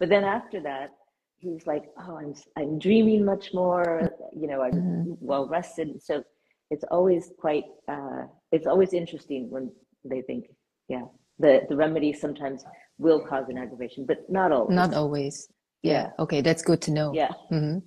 but 0.00 0.08
then 0.08 0.24
after 0.24 0.60
that 0.60 0.90
he's 1.38 1.66
like 1.66 1.84
oh 2.00 2.16
i'm 2.16 2.34
i'm 2.56 2.78
dreaming 2.78 3.24
much 3.24 3.52
more 3.52 4.10
you 4.34 4.46
know 4.48 4.62
i'm 4.62 4.72
Mhm. 4.72 5.16
well 5.20 5.46
rested 5.48 6.02
so 6.02 6.24
it's 6.70 6.84
always 6.90 7.30
quite 7.38 7.64
uh 7.88 8.22
it's 8.52 8.66
always 8.66 8.92
interesting 8.94 9.50
when 9.50 9.70
they 10.04 10.22
think 10.22 10.46
yeah 10.88 11.02
the 11.38 11.60
the 11.68 11.76
remedy 11.76 12.12
sometimes 12.12 12.64
will 12.98 13.20
cause 13.20 13.46
an 13.50 13.58
aggravation 13.58 14.06
but 14.06 14.18
not 14.30 14.50
always 14.50 14.74
Not 14.74 14.94
always. 14.94 15.48
Yeah. 15.82 15.92
Yeah. 15.92 16.10
Okay. 16.24 16.40
That's 16.40 16.62
good 16.62 16.80
to 16.86 16.90
know. 16.90 17.12
yeah 17.12 17.32
hmm 17.50 17.78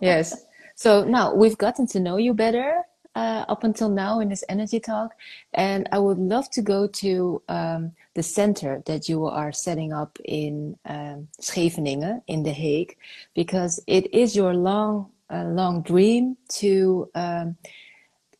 Yes. 0.00 0.46
So 0.74 1.04
now 1.04 1.34
we've 1.34 1.58
gotten 1.58 1.86
to 1.88 2.00
know 2.00 2.16
you 2.16 2.34
better 2.34 2.82
uh, 3.14 3.44
up 3.48 3.64
until 3.64 3.88
now 3.88 4.20
in 4.20 4.28
this 4.28 4.44
energy 4.48 4.80
talk, 4.80 5.12
and 5.52 5.88
I 5.92 5.98
would 5.98 6.18
love 6.18 6.48
to 6.50 6.62
go 6.62 6.86
to 6.86 7.42
um, 7.48 7.92
the 8.14 8.22
center 8.22 8.82
that 8.86 9.08
you 9.08 9.26
are 9.26 9.52
setting 9.52 9.92
up 9.92 10.18
in 10.24 10.76
um, 10.86 11.28
Scheveningen 11.40 12.22
in 12.26 12.42
The 12.42 12.52
Hague, 12.52 12.96
because 13.34 13.80
it 13.86 14.12
is 14.14 14.34
your 14.34 14.54
long, 14.54 15.10
uh, 15.30 15.44
long 15.44 15.82
dream 15.82 16.36
to 16.60 17.10
um, 17.14 17.56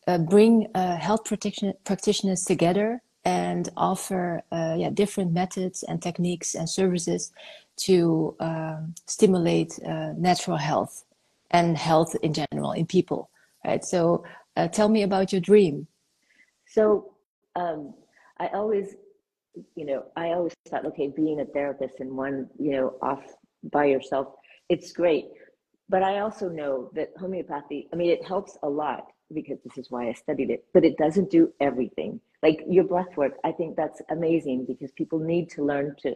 uh, 0.07 0.17
bring 0.17 0.67
uh, 0.73 0.97
health 0.97 1.25
protection 1.25 1.73
practitioners 1.83 2.43
together 2.43 3.01
and 3.25 3.69
offer 3.77 4.41
uh, 4.51 4.75
yeah, 4.77 4.89
different 4.89 5.31
methods 5.31 5.83
and 5.83 6.01
techniques 6.01 6.55
and 6.55 6.69
services 6.69 7.31
to 7.75 8.35
um, 8.39 8.93
stimulate 9.07 9.79
uh, 9.85 10.11
natural 10.17 10.57
health 10.57 11.05
and 11.53 11.77
health 11.77 12.15
in 12.23 12.33
general 12.33 12.71
in 12.73 12.85
people 12.85 13.29
right 13.65 13.83
so 13.83 14.23
uh, 14.57 14.67
tell 14.67 14.89
me 14.89 15.03
about 15.03 15.31
your 15.31 15.41
dream 15.41 15.87
So 16.73 17.13
um, 17.55 17.93
I 18.39 18.47
always, 18.47 18.95
you 19.75 19.85
know, 19.85 20.05
I 20.15 20.29
always 20.29 20.53
thought, 20.67 20.85
okay, 20.87 21.07
being 21.15 21.39
a 21.39 21.45
therapist 21.45 21.99
and 21.99 22.17
one, 22.17 22.49
you 22.59 22.71
know, 22.71 22.95
off 23.01 23.23
by 23.71 23.85
yourself, 23.85 24.33
it's 24.69 24.91
great. 24.91 25.25
But 25.87 26.01
I 26.01 26.19
also 26.19 26.49
know 26.49 26.89
that 26.95 27.09
homeopathy, 27.19 27.89
I 27.93 27.95
mean, 27.95 28.09
it 28.09 28.25
helps 28.25 28.57
a 28.63 28.69
lot 28.69 29.05
because 29.33 29.59
this 29.63 29.77
is 29.77 29.91
why 29.91 30.09
I 30.09 30.13
studied 30.13 30.49
it, 30.49 30.65
but 30.73 30.83
it 30.83 30.97
doesn't 30.97 31.29
do 31.29 31.53
everything. 31.59 32.19
Like 32.41 32.63
your 32.67 32.85
breath 32.85 33.15
work, 33.15 33.33
I 33.43 33.51
think 33.51 33.75
that's 33.75 34.01
amazing 34.09 34.65
because 34.67 34.91
people 34.93 35.19
need 35.19 35.49
to 35.51 35.63
learn 35.63 35.95
to, 36.01 36.15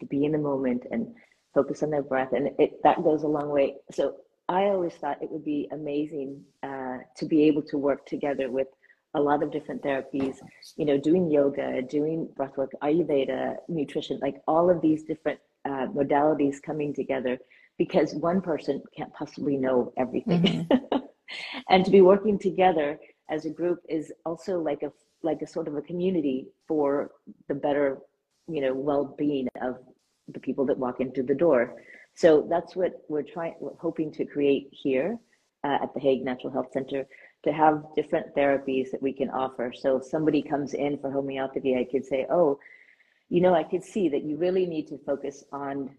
to 0.00 0.06
be 0.06 0.26
in 0.26 0.32
the 0.32 0.38
moment 0.38 0.84
and 0.90 1.14
focus 1.54 1.82
on 1.82 1.90
their 1.90 2.02
breath. 2.02 2.32
And 2.32 2.50
it, 2.58 2.82
that 2.82 3.02
goes 3.02 3.22
a 3.22 3.28
long 3.28 3.48
way. 3.48 3.76
So 3.92 4.16
I 4.48 4.64
always 4.64 4.94
thought 4.94 5.22
it 5.22 5.30
would 5.30 5.44
be 5.44 5.68
amazing 5.72 6.42
uh, 6.62 6.98
to 7.16 7.26
be 7.26 7.44
able 7.44 7.62
to 7.62 7.78
work 7.78 8.06
together 8.06 8.50
with 8.50 8.68
a 9.14 9.20
lot 9.20 9.42
of 9.42 9.50
different 9.50 9.82
therapies, 9.82 10.36
you 10.76 10.84
know, 10.84 10.98
doing 10.98 11.30
yoga, 11.30 11.82
doing 11.82 12.28
breathwork, 12.38 12.68
Ayurveda, 12.82 13.56
nutrition, 13.68 14.18
like 14.20 14.36
all 14.46 14.70
of 14.70 14.80
these 14.82 15.02
different 15.02 15.40
uh, 15.64 15.86
modalities 15.88 16.62
coming 16.62 16.94
together 16.94 17.38
because 17.78 18.14
one 18.14 18.40
person 18.40 18.82
can't 18.96 19.12
possibly 19.14 19.56
know 19.56 19.92
everything. 19.96 20.68
and 21.70 21.84
to 21.84 21.90
be 21.90 22.02
working 22.02 22.38
together 22.38 22.98
as 23.30 23.46
a 23.46 23.50
group 23.50 23.80
is 23.88 24.12
also 24.24 24.58
like 24.60 24.82
a 24.82 24.92
like 25.22 25.42
a 25.42 25.46
sort 25.46 25.66
of 25.66 25.74
a 25.74 25.82
community 25.82 26.46
for 26.68 27.10
the 27.48 27.54
better, 27.54 27.98
you 28.46 28.60
know, 28.60 28.72
well-being 28.72 29.48
of 29.60 29.78
the 30.28 30.38
people 30.38 30.64
that 30.66 30.78
walk 30.78 31.00
into 31.00 31.22
the 31.22 31.34
door. 31.34 31.74
So 32.16 32.46
that's 32.48 32.74
what 32.74 33.02
we're 33.08 33.22
trying, 33.22 33.54
we're 33.60 33.76
hoping 33.78 34.10
to 34.12 34.24
create 34.24 34.68
here 34.72 35.18
uh, 35.64 35.78
at 35.82 35.92
the 35.94 36.00
Hague 36.00 36.24
Natural 36.24 36.52
Health 36.52 36.72
Center 36.72 37.06
to 37.44 37.52
have 37.52 37.84
different 37.94 38.34
therapies 38.34 38.90
that 38.90 39.02
we 39.02 39.12
can 39.12 39.28
offer. 39.30 39.72
So 39.76 39.98
if 39.98 40.04
somebody 40.04 40.42
comes 40.42 40.72
in 40.72 40.98
for 40.98 41.10
homeopathy, 41.10 41.76
I 41.76 41.84
could 41.90 42.04
say, 42.06 42.26
oh, 42.30 42.58
you 43.28 43.42
know, 43.42 43.54
I 43.54 43.62
could 43.62 43.84
see 43.84 44.08
that 44.08 44.24
you 44.24 44.36
really 44.38 44.64
need 44.64 44.88
to 44.88 44.98
focus 45.04 45.44
on 45.52 45.90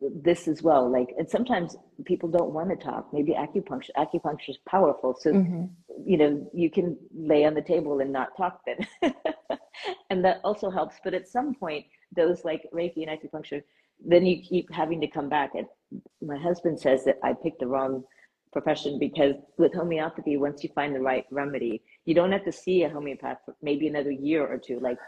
this 0.00 0.48
as 0.48 0.62
well. 0.62 0.90
Like, 0.90 1.14
and 1.18 1.28
sometimes 1.28 1.76
people 2.06 2.30
don't 2.30 2.52
want 2.52 2.70
to 2.70 2.76
talk. 2.76 3.12
Maybe 3.12 3.32
acupuncture, 3.32 3.90
acupuncture 3.98 4.50
is 4.50 4.58
powerful. 4.66 5.14
So, 5.18 5.34
Mhm. 5.34 5.70
you 6.04 6.16
know, 6.16 6.50
you 6.54 6.70
can 6.70 6.96
lay 7.14 7.44
on 7.44 7.54
the 7.54 7.62
table 7.62 8.00
and 8.00 8.12
not 8.12 8.34
talk 8.36 8.62
then. 8.64 8.86
and 10.10 10.24
that 10.24 10.40
also 10.42 10.70
helps. 10.70 10.96
But 11.04 11.12
at 11.12 11.28
some 11.28 11.54
point, 11.54 11.84
those 12.14 12.44
like 12.44 12.62
Reiki 12.72 13.06
and 13.06 13.10
acupuncture, 13.10 13.62
then 14.04 14.26
you 14.26 14.42
keep 14.42 14.72
having 14.72 15.00
to 15.00 15.06
come 15.06 15.28
back. 15.28 15.50
And 15.54 15.66
my 16.22 16.36
husband 16.38 16.80
says 16.80 17.04
that 17.04 17.18
I 17.22 17.32
picked 17.34 17.60
the 17.60 17.66
wrong 17.66 18.04
profession 18.52 18.98
because 18.98 19.34
with 19.58 19.74
homeopathy, 19.74 20.36
once 20.36 20.62
you 20.64 20.70
find 20.74 20.94
the 20.94 21.00
right 21.00 21.24
remedy, 21.30 21.82
you 22.04 22.14
don't 22.14 22.32
have 22.32 22.44
to 22.44 22.52
see 22.52 22.82
a 22.84 22.88
homeopath 22.88 23.38
for 23.44 23.54
maybe 23.62 23.86
another 23.86 24.10
year 24.10 24.46
or 24.46 24.58
two, 24.58 24.80
like 24.80 24.98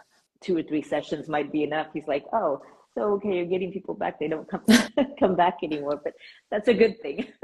two 0.41 0.57
or 0.57 0.63
three 0.63 0.83
sessions 0.83 1.29
might 1.29 1.51
be 1.53 1.63
enough. 1.63 1.89
He's 1.93 2.07
like, 2.07 2.25
oh, 2.33 2.63
so 2.95 3.13
okay, 3.15 3.37
you're 3.37 3.47
getting 3.47 3.73
people 3.73 3.95
back. 3.95 4.19
They 4.19 4.29
don't 4.29 4.49
come 4.49 4.65
come 5.21 5.37
back 5.37 5.59
anymore, 5.63 6.01
but 6.03 6.15
that's 6.51 6.69
a 6.69 6.75
good 6.75 7.01
thing. 7.01 7.27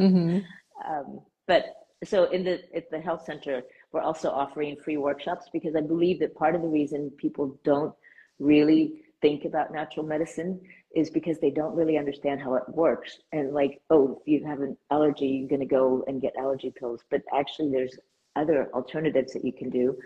Mhm. 0.00 0.42
um, 0.88 1.20
but 1.46 1.66
so 2.02 2.24
in 2.30 2.44
the 2.44 2.62
at 2.74 2.90
the 2.90 2.98
health 2.98 3.24
center, 3.26 3.60
we're 3.92 4.00
also 4.00 4.30
offering 4.30 4.76
free 4.82 4.96
workshops 4.96 5.50
because 5.52 5.76
I 5.76 5.82
believe 5.82 6.18
that 6.20 6.34
part 6.34 6.54
of 6.54 6.62
the 6.62 6.68
reason 6.68 7.10
people 7.18 7.58
don't 7.62 7.94
really 8.38 9.02
think 9.20 9.44
about 9.44 9.70
natural 9.72 10.06
medicine 10.06 10.60
is 10.94 11.10
because 11.10 11.38
they 11.38 11.50
don't 11.50 11.74
really 11.74 11.96
understand 11.96 12.40
how 12.40 12.54
it 12.54 12.64
works. 12.68 13.18
And 13.32 13.52
like, 13.52 13.80
oh, 13.90 14.20
if 14.20 14.28
you 14.32 14.46
have 14.46 14.60
an 14.60 14.76
allergy, 14.90 15.26
you're 15.26 15.48
going 15.48 15.60
to 15.60 15.66
go 15.66 16.04
and 16.06 16.20
get 16.20 16.34
allergy 16.38 16.72
pills. 16.78 17.02
But 17.10 17.22
actually, 17.34 17.70
there's 17.70 17.98
other 18.36 18.68
alternatives 18.74 19.32
that 19.32 19.44
you 19.44 19.52
can 19.52 19.70
do. 19.70 19.96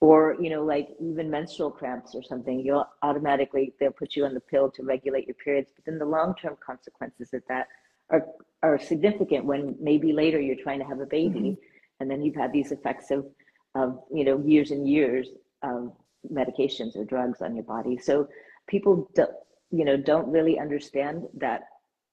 Or, 0.00 0.36
you 0.40 0.48
know, 0.48 0.64
like 0.64 0.88
even 0.98 1.30
menstrual 1.30 1.70
cramps 1.70 2.14
or 2.14 2.22
something, 2.22 2.60
you'll 2.60 2.88
automatically, 3.02 3.74
they'll 3.78 3.92
put 3.92 4.16
you 4.16 4.24
on 4.24 4.32
the 4.32 4.40
pill 4.40 4.70
to 4.70 4.82
regulate 4.82 5.26
your 5.26 5.34
periods. 5.34 5.70
But 5.76 5.84
then 5.84 5.98
the 5.98 6.06
long 6.06 6.34
term 6.40 6.56
consequences 6.64 7.34
of 7.34 7.42
that 7.48 7.66
are, 8.08 8.26
are 8.62 8.78
significant 8.78 9.44
when 9.44 9.76
maybe 9.78 10.14
later 10.14 10.40
you're 10.40 10.56
trying 10.56 10.78
to 10.78 10.86
have 10.86 11.00
a 11.00 11.06
baby 11.06 11.40
mm-hmm. 11.40 11.60
and 12.00 12.10
then 12.10 12.22
you've 12.22 12.34
had 12.34 12.50
these 12.50 12.72
effects 12.72 13.10
of, 13.10 13.26
of, 13.74 14.00
you 14.10 14.24
know, 14.24 14.38
years 14.38 14.70
and 14.70 14.88
years 14.88 15.28
of 15.62 15.92
medications 16.32 16.96
or 16.96 17.04
drugs 17.04 17.42
on 17.42 17.54
your 17.54 17.64
body. 17.64 17.98
So 17.98 18.26
people 18.68 19.10
do, 19.14 19.26
you 19.70 19.84
know 19.84 19.96
don't 19.96 20.28
really 20.28 20.58
understand 20.58 21.24
that 21.34 21.62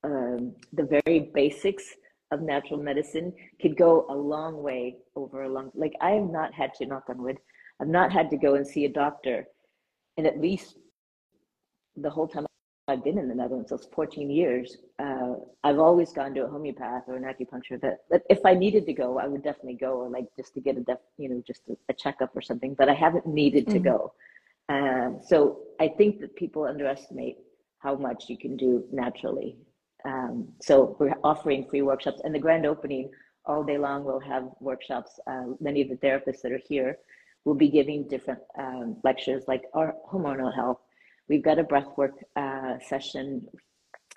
um, 0.04 0.54
the 0.74 1.02
very 1.04 1.32
basics 1.34 1.96
of 2.32 2.42
natural 2.42 2.82
medicine 2.82 3.34
could 3.62 3.78
go 3.78 4.06
a 4.10 4.16
long 4.16 4.62
way 4.62 4.98
over 5.16 5.44
a 5.44 5.50
long 5.50 5.72
like 5.74 5.94
i 6.02 6.12
have 6.12 6.30
not 6.30 6.54
had 6.54 6.74
to 6.74 6.86
knock 6.86 7.06
on 7.10 7.22
wood 7.22 7.38
i've 7.82 7.88
not 7.88 8.12
had 8.12 8.30
to 8.30 8.38
go 8.38 8.56
and 8.56 8.68
see 8.68 8.86
a 8.86 8.90
doctor 8.90 9.48
in 10.18 10.26
at 10.26 10.40
least 10.40 10.76
the 11.96 12.10
whole 12.10 12.28
time 12.28 12.46
i've 12.90 13.04
been 13.04 13.18
in 13.18 13.30
the 13.30 13.36
netherlands 13.36 13.70
so 13.70 13.78
14 13.78 14.30
years 14.30 14.78
uh, 15.00 15.36
i've 15.64 15.80
always 15.80 16.12
gone 16.12 16.34
to 16.34 16.44
a 16.44 16.48
homeopath 16.48 17.04
or 17.08 17.16
an 17.16 17.24
acupuncture 17.24 17.80
that, 17.82 18.00
that 18.12 18.24
if 18.30 18.40
i 18.46 18.54
needed 18.54 18.86
to 18.86 18.94
go 18.94 19.18
i 19.18 19.26
would 19.26 19.44
definitely 19.44 19.76
go 19.76 19.94
or 19.94 20.10
like 20.10 20.26
just 20.38 20.54
to 20.54 20.60
get 20.60 20.78
a 20.78 20.82
def, 20.82 21.00
you 21.18 21.30
know 21.30 21.42
just 21.48 21.62
a, 21.70 21.78
a 21.90 21.94
checkup 21.94 22.36
or 22.36 22.42
something 22.42 22.74
but 22.74 22.90
i 22.90 22.94
haven't 22.94 23.26
needed 23.26 23.68
to 23.68 23.76
mm-hmm. 23.76 23.88
go 23.88 24.14
um, 24.70 25.20
so 25.26 25.60
I 25.80 25.88
think 25.88 26.20
that 26.20 26.36
people 26.36 26.66
underestimate 26.66 27.38
how 27.80 27.96
much 27.96 28.26
you 28.28 28.38
can 28.38 28.58
do 28.58 28.84
naturally. 28.92 29.58
Um, 30.06 30.48
so 30.62 30.96
we're 31.00 31.16
offering 31.24 31.66
free 31.70 31.82
workshops, 31.82 32.22
and 32.24 32.34
the 32.34 32.40
grand 32.40 32.66
opening 32.66 33.10
all 33.46 33.64
day 33.64 33.78
long. 33.78 34.04
We'll 34.04 34.20
have 34.20 34.50
workshops. 34.60 35.20
Uh, 35.26 35.54
many 35.60 35.82
of 35.82 35.90
the 35.90 35.96
therapists 35.96 36.42
that 36.44 36.52
are 36.52 36.62
here 36.68 36.98
will 37.46 37.56
be 37.56 37.70
giving 37.70 38.08
different 38.08 38.40
um, 38.58 38.98
lectures, 39.04 39.44
like 39.48 39.64
our 39.74 39.96
hormonal 40.12 40.54
health. 40.54 40.80
We've 41.30 41.44
got 41.44 41.60
a 41.60 41.64
breathwork 41.64 42.14
uh, 42.36 42.78
session. 42.86 43.48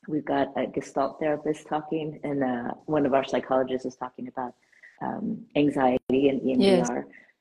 We've 0.08 0.24
got 0.24 0.48
a 0.56 0.66
Gestalt 0.66 1.20
therapist 1.20 1.66
talking, 1.66 2.20
and 2.24 2.42
uh, 2.42 2.74
one 2.86 3.06
of 3.06 3.14
our 3.14 3.24
psychologists 3.24 3.86
is 3.86 3.96
talking 3.96 4.28
about 4.28 4.54
um, 5.02 5.44
anxiety 5.56 6.28
and 6.28 6.40
EMDR. 6.40 6.58
Yes. 6.60 6.88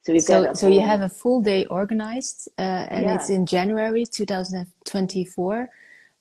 So 0.02 0.14
we've 0.14 0.24
so, 0.24 0.44
got 0.46 0.58
so 0.58 0.68
you 0.68 0.82
have 0.82 1.02
a 1.02 1.10
full 1.10 1.42
day 1.42 1.66
organized, 1.66 2.48
uh, 2.58 2.88
and 2.90 3.06
yeah. 3.06 3.16
it's 3.16 3.30
in 3.30 3.46
January 3.46 4.06
2024, 4.06 5.70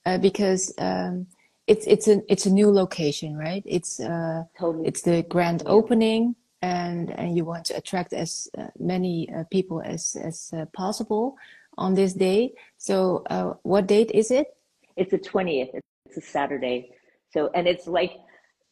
uh, 0.07 0.19
because 0.19 0.73
um, 0.79 1.27
it's 1.67 1.87
it's 1.87 2.09
a 2.09 2.23
it's 2.29 2.47
a 2.47 2.51
new 2.51 2.71
location, 2.71 3.37
right? 3.37 3.63
It's 3.67 4.01
uh, 4.01 4.45
totally. 4.59 4.89
it's 4.89 5.03
the 5.03 5.23
grand 5.23 5.63
yeah. 5.65 5.73
opening, 5.73 6.35
and 6.63 7.11
and 7.19 7.37
you 7.37 7.45
want 7.45 7.65
to 7.67 7.77
attract 7.77 8.13
as 8.13 8.49
uh, 8.57 8.69
many 8.79 9.29
uh, 9.35 9.45
people 9.51 9.83
as 9.85 10.17
as 10.17 10.51
uh, 10.57 10.65
possible 10.73 11.37
on 11.77 11.95
this 11.95 12.13
day. 12.15 12.53
So 12.79 13.25
what 13.63 13.87
date 13.87 14.11
is 14.13 14.31
it? 14.31 14.49
It's 14.97 15.13
the 15.13 15.19
20th. 15.19 15.81
It's 16.07 16.17
a 16.17 16.21
Saturday. 16.21 16.91
So 17.31 17.51
and 17.55 17.69
it's 17.69 17.87
like 17.87 18.13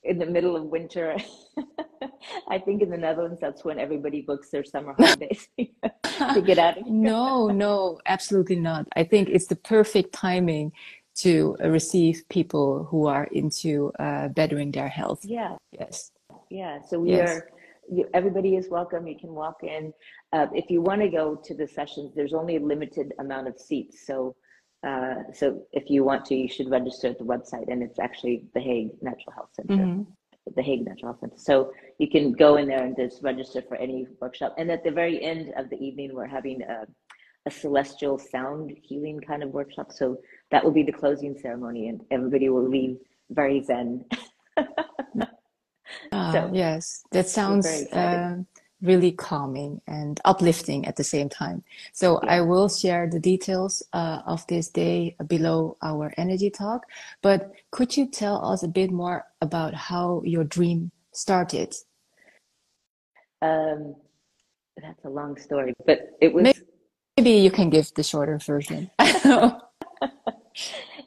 in 0.06 0.18
the 0.18 0.26
middle 0.26 0.56
of 0.56 0.64
winter. 0.64 1.16
I 2.48 2.58
think 2.58 2.82
in 2.82 2.90
the 2.90 2.96
Netherlands, 2.96 3.40
that's 3.40 3.64
when 3.64 3.78
everybody 3.78 4.22
books 4.22 4.50
their 4.50 4.64
summer 4.64 4.94
holidays 4.98 5.48
to 5.58 6.42
get 6.42 6.58
out 6.58 6.78
of 6.78 6.84
here. 6.84 6.92
no, 6.92 7.48
no, 7.48 8.00
absolutely 8.06 8.56
not. 8.56 8.86
I 8.94 9.04
think 9.04 9.28
it's 9.28 9.46
the 9.46 9.56
perfect 9.56 10.12
timing 10.12 10.72
to 11.16 11.57
uh, 11.62 11.68
receive 11.68 12.24
people 12.29 12.85
who 12.85 13.07
are 13.07 13.24
into 13.33 13.92
uh, 13.98 14.29
bettering 14.29 14.70
their 14.70 14.88
health. 14.88 15.20
Yeah. 15.24 15.57
Yes. 15.72 16.12
Yeah. 16.50 16.81
So 16.83 17.00
we 17.00 17.12
yes. 17.12 17.31
are. 17.31 17.50
You, 17.88 18.09
everybody 18.14 18.57
is 18.57 18.68
welcome. 18.68 19.07
You 19.07 19.16
can 19.16 19.33
walk 19.33 19.62
in. 19.62 19.92
Uh, 20.33 20.48
if 20.52 20.70
you 20.70 20.83
want 20.83 21.02
to 21.02 21.09
go 21.09 21.37
to 21.37 21.55
the 21.55 21.68
sessions, 21.68 22.12
there's 22.16 22.35
only 22.35 22.57
a 22.57 22.61
limited 22.61 23.12
amount 23.20 23.46
of 23.46 23.61
seats. 23.61 24.05
So, 24.05 24.35
uh, 24.85 25.14
so 25.33 25.62
if 25.72 25.88
you 25.88 26.02
want 26.02 26.24
to, 26.26 26.35
you 26.35 26.48
should 26.48 26.68
register 26.68 27.07
at 27.09 27.18
the 27.18 27.24
website, 27.24 27.70
and 27.70 27.85
it's 27.85 28.00
actually 28.00 28.44
the 28.55 28.61
Hague 28.61 28.90
Natural 29.02 29.33
Health 29.37 29.50
Center. 29.52 29.74
Mm-hmm 29.74 30.02
the 30.55 30.62
Hague 30.62 30.85
Natural 30.85 31.12
Health 31.12 31.20
Center. 31.20 31.37
So 31.38 31.72
you 31.98 32.09
can 32.09 32.33
go 32.33 32.57
in 32.57 32.68
there 32.68 32.85
and 32.85 32.96
just 32.96 33.22
register 33.22 33.62
for 33.62 33.76
any 33.76 34.07
workshop. 34.20 34.55
And 34.59 34.70
at 34.70 34.85
the 34.85 34.90
very 34.90 35.22
end 35.22 35.52
of 35.57 35.70
the 35.70 35.76
evening, 35.76 36.14
we're 36.14 36.26
having 36.26 36.62
a, 36.62 36.87
a 37.46 37.50
celestial 37.50 38.18
sound 38.18 38.76
healing 38.82 39.20
kind 39.20 39.42
of 39.42 39.50
workshop. 39.50 39.92
So 39.92 40.18
that 40.50 40.62
will 40.64 40.72
be 40.72 40.82
the 40.82 40.92
closing 40.92 41.38
ceremony, 41.38 41.88
and 41.88 42.02
everybody 42.11 42.48
will 42.48 42.68
leave 42.68 42.98
very 43.30 43.62
zen. 43.62 44.04
uh, 44.56 44.64
so, 46.32 46.50
yes, 46.52 47.04
that 47.12 47.28
sounds 47.28 47.66
uh, 47.92 48.37
really 48.82 49.12
calming 49.12 49.80
and 49.87 50.20
uplifting 50.24 50.87
at 50.87 50.96
the 50.96 51.04
same 51.04 51.28
time. 51.28 51.62
So 51.92 52.20
yeah. 52.22 52.35
I 52.35 52.40
will 52.42 52.68
share 52.68 53.09
the 53.09 53.20
details 53.20 53.82
uh, 53.92 54.22
of 54.26 54.46
this 54.48 54.68
day 54.68 55.16
below 55.26 55.76
our 55.82 56.12
energy 56.16 56.50
talk. 56.50 56.87
But 57.22 57.52
could 57.70 57.96
you 57.96 58.09
tell 58.09 58.44
us 58.44 58.62
a 58.62 58.68
bit 58.68 58.90
more 58.90 59.24
about 59.40 59.72
how 59.74 60.22
your 60.24 60.44
dream 60.44 60.90
started? 61.12 61.74
Um, 63.40 63.94
that's 64.76 65.04
a 65.04 65.09
long 65.09 65.38
story, 65.38 65.72
but 65.87 66.16
it 66.20 66.35
was. 66.35 66.42
Maybe, 66.42 66.59
maybe 67.16 67.31
you 67.31 67.50
can 67.50 67.70
give 67.70 67.92
the 67.94 68.02
shorter 68.02 68.38
version. 68.38 68.90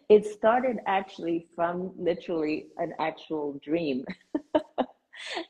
it 0.10 0.26
started 0.26 0.78
actually 0.88 1.48
from 1.56 1.92
literally 1.98 2.68
an 2.78 2.94
actual 3.00 3.60
dream 3.64 4.06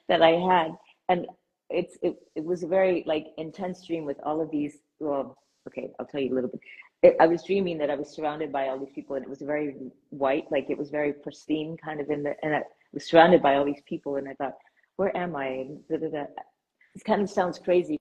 that 0.09 0.21
I 0.21 0.31
had. 0.31 0.71
And 1.07 1.25
it's 1.69 1.97
it, 2.01 2.15
it 2.35 2.43
was 2.43 2.63
a 2.63 2.67
very 2.67 3.03
like 3.05 3.27
intense 3.37 3.85
dream 3.85 4.05
with 4.05 4.17
all 4.23 4.41
of 4.41 4.49
these 4.51 4.79
well 4.99 5.37
okay 5.67 5.89
i'll 5.99 6.05
tell 6.05 6.21
you 6.21 6.33
a 6.33 6.35
little 6.35 6.49
bit 6.49 6.59
it, 7.03 7.15
i 7.19 7.27
was 7.27 7.43
dreaming 7.43 7.77
that 7.77 7.89
i 7.89 7.95
was 7.95 8.09
surrounded 8.09 8.51
by 8.51 8.67
all 8.67 8.79
these 8.79 8.93
people 8.93 9.15
and 9.15 9.23
it 9.23 9.29
was 9.29 9.41
very 9.41 9.75
white 10.09 10.45
like 10.51 10.65
it 10.69 10.77
was 10.77 10.89
very 10.89 11.13
pristine 11.13 11.77
kind 11.77 12.01
of 12.01 12.09
in 12.09 12.23
the 12.23 12.33
and 12.43 12.55
i 12.55 12.61
was 12.91 13.07
surrounded 13.07 13.41
by 13.41 13.55
all 13.55 13.65
these 13.65 13.81
people 13.87 14.15
and 14.15 14.27
i 14.27 14.33
thought 14.33 14.55
where 14.95 15.15
am 15.15 15.35
i 15.35 15.67
this 15.89 17.03
kind 17.05 17.21
of 17.21 17.29
sounds 17.29 17.59
crazy 17.59 17.98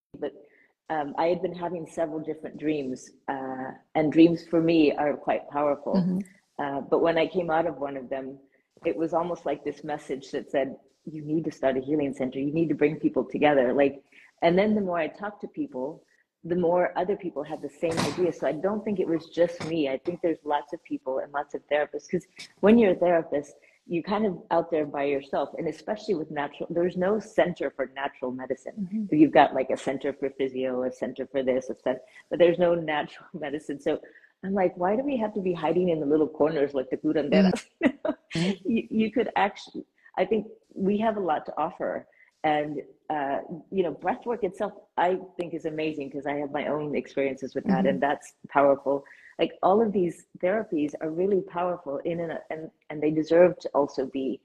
um, 0.90 1.14
i 1.18 1.26
had 1.26 1.40
been 1.42 1.54
having 1.54 1.86
several 1.86 2.20
different 2.20 2.58
dreams 2.58 3.10
uh, 3.28 3.70
and 3.94 4.12
dreams 4.12 4.44
for 4.50 4.60
me 4.60 4.92
are 4.92 5.14
quite 5.16 5.48
powerful. 5.50 5.94
Mm-hmm. 5.94 6.18
uh, 6.62 6.80
but 6.82 7.00
when 7.00 7.18
i 7.18 7.26
came 7.26 7.50
out 7.50 7.66
of 7.66 7.78
one 7.78 7.96
of 7.96 8.08
them 8.08 8.38
it 8.84 8.96
was 8.96 9.12
almost 9.12 9.46
like 9.46 9.64
this 9.64 9.84
message 9.84 10.30
that 10.30 10.50
said 10.50 10.76
you 11.10 11.22
need 11.22 11.44
to 11.44 11.50
start 11.50 11.76
a 11.76 11.80
healing 11.80 12.12
center. 12.12 12.38
You 12.38 12.52
need 12.52 12.68
to 12.68 12.74
bring 12.74 12.96
people 12.96 13.24
together. 13.24 13.72
Like 13.72 14.02
and 14.42 14.58
then 14.58 14.74
the 14.74 14.80
more 14.80 14.98
i 14.98 15.08
talked 15.08 15.40
to 15.42 15.48
people 15.48 16.02
the 16.44 16.54
more 16.54 16.96
other 16.96 17.16
people 17.16 17.42
had 17.42 17.60
the 17.60 17.68
same 17.68 17.98
idea. 17.98 18.32
So 18.32 18.46
i 18.46 18.52
don't 18.52 18.84
think 18.84 19.00
it 19.00 19.08
was 19.08 19.26
just 19.26 19.64
me. 19.66 19.88
I 19.88 19.98
think 19.98 20.20
there's 20.22 20.38
lots 20.44 20.72
of 20.72 20.82
people 20.84 21.18
and 21.18 21.32
lots 21.32 21.54
of 21.54 21.62
therapists 21.70 22.06
because 22.10 22.26
when 22.60 22.78
you're 22.78 22.92
a 22.92 23.02
therapist 23.06 23.54
you're 23.88 24.02
kind 24.02 24.26
of 24.26 24.38
out 24.50 24.70
there 24.70 24.84
by 24.84 25.04
yourself 25.04 25.48
and 25.58 25.66
especially 25.66 26.14
with 26.14 26.30
natural 26.30 26.68
there's 26.70 26.96
no 26.96 27.18
center 27.18 27.72
for 27.74 27.90
natural 27.94 28.30
medicine 28.30 28.72
mm-hmm. 28.78 29.14
you've 29.14 29.32
got 29.32 29.54
like 29.54 29.70
a 29.70 29.76
center 29.76 30.12
for 30.12 30.30
physio 30.30 30.84
a 30.84 30.92
center 30.92 31.26
for 31.32 31.42
this 31.42 31.70
a 31.70 31.74
center, 31.82 32.00
but 32.30 32.38
there's 32.38 32.58
no 32.58 32.74
natural 32.74 33.26
medicine 33.34 33.80
so 33.80 33.98
i'm 34.44 34.54
like 34.54 34.76
why 34.76 34.94
do 34.94 35.02
we 35.02 35.16
have 35.16 35.32
to 35.32 35.40
be 35.40 35.52
hiding 35.52 35.88
in 35.88 36.00
the 36.00 36.06
little 36.06 36.28
corners 36.28 36.74
like 36.74 36.90
the 36.90 36.96
curanderas 36.96 37.64
mm-hmm. 37.84 38.50
you, 38.64 38.86
you 38.90 39.10
could 39.10 39.30
actually 39.36 39.84
I 40.18 40.24
think 40.24 40.48
we 40.74 40.98
have 40.98 41.16
a 41.16 41.20
lot 41.20 41.46
to 41.46 41.52
offer. 41.56 42.06
And, 42.44 42.82
uh, 43.10 43.38
you 43.70 43.82
know, 43.82 43.90
breath 43.90 44.24
work 44.24 44.44
itself, 44.44 44.72
I 44.96 45.18
think 45.36 45.54
is 45.54 45.64
amazing 45.64 46.08
because 46.08 46.26
I 46.26 46.34
have 46.34 46.52
my 46.52 46.68
own 46.68 46.94
experiences 46.94 47.54
with 47.54 47.64
that 47.64 47.78
mm-hmm. 47.78 47.86
and 47.88 48.00
that's 48.00 48.34
powerful. 48.48 49.04
Like 49.38 49.52
all 49.62 49.82
of 49.82 49.92
these 49.92 50.26
therapies 50.42 50.94
are 51.00 51.10
really 51.10 51.40
powerful 51.40 51.98
in 52.04 52.20
an, 52.20 52.38
and, 52.50 52.70
and 52.90 53.02
they 53.02 53.10
deserve 53.10 53.58
to 53.60 53.68
also 53.70 54.06
be 54.06 54.40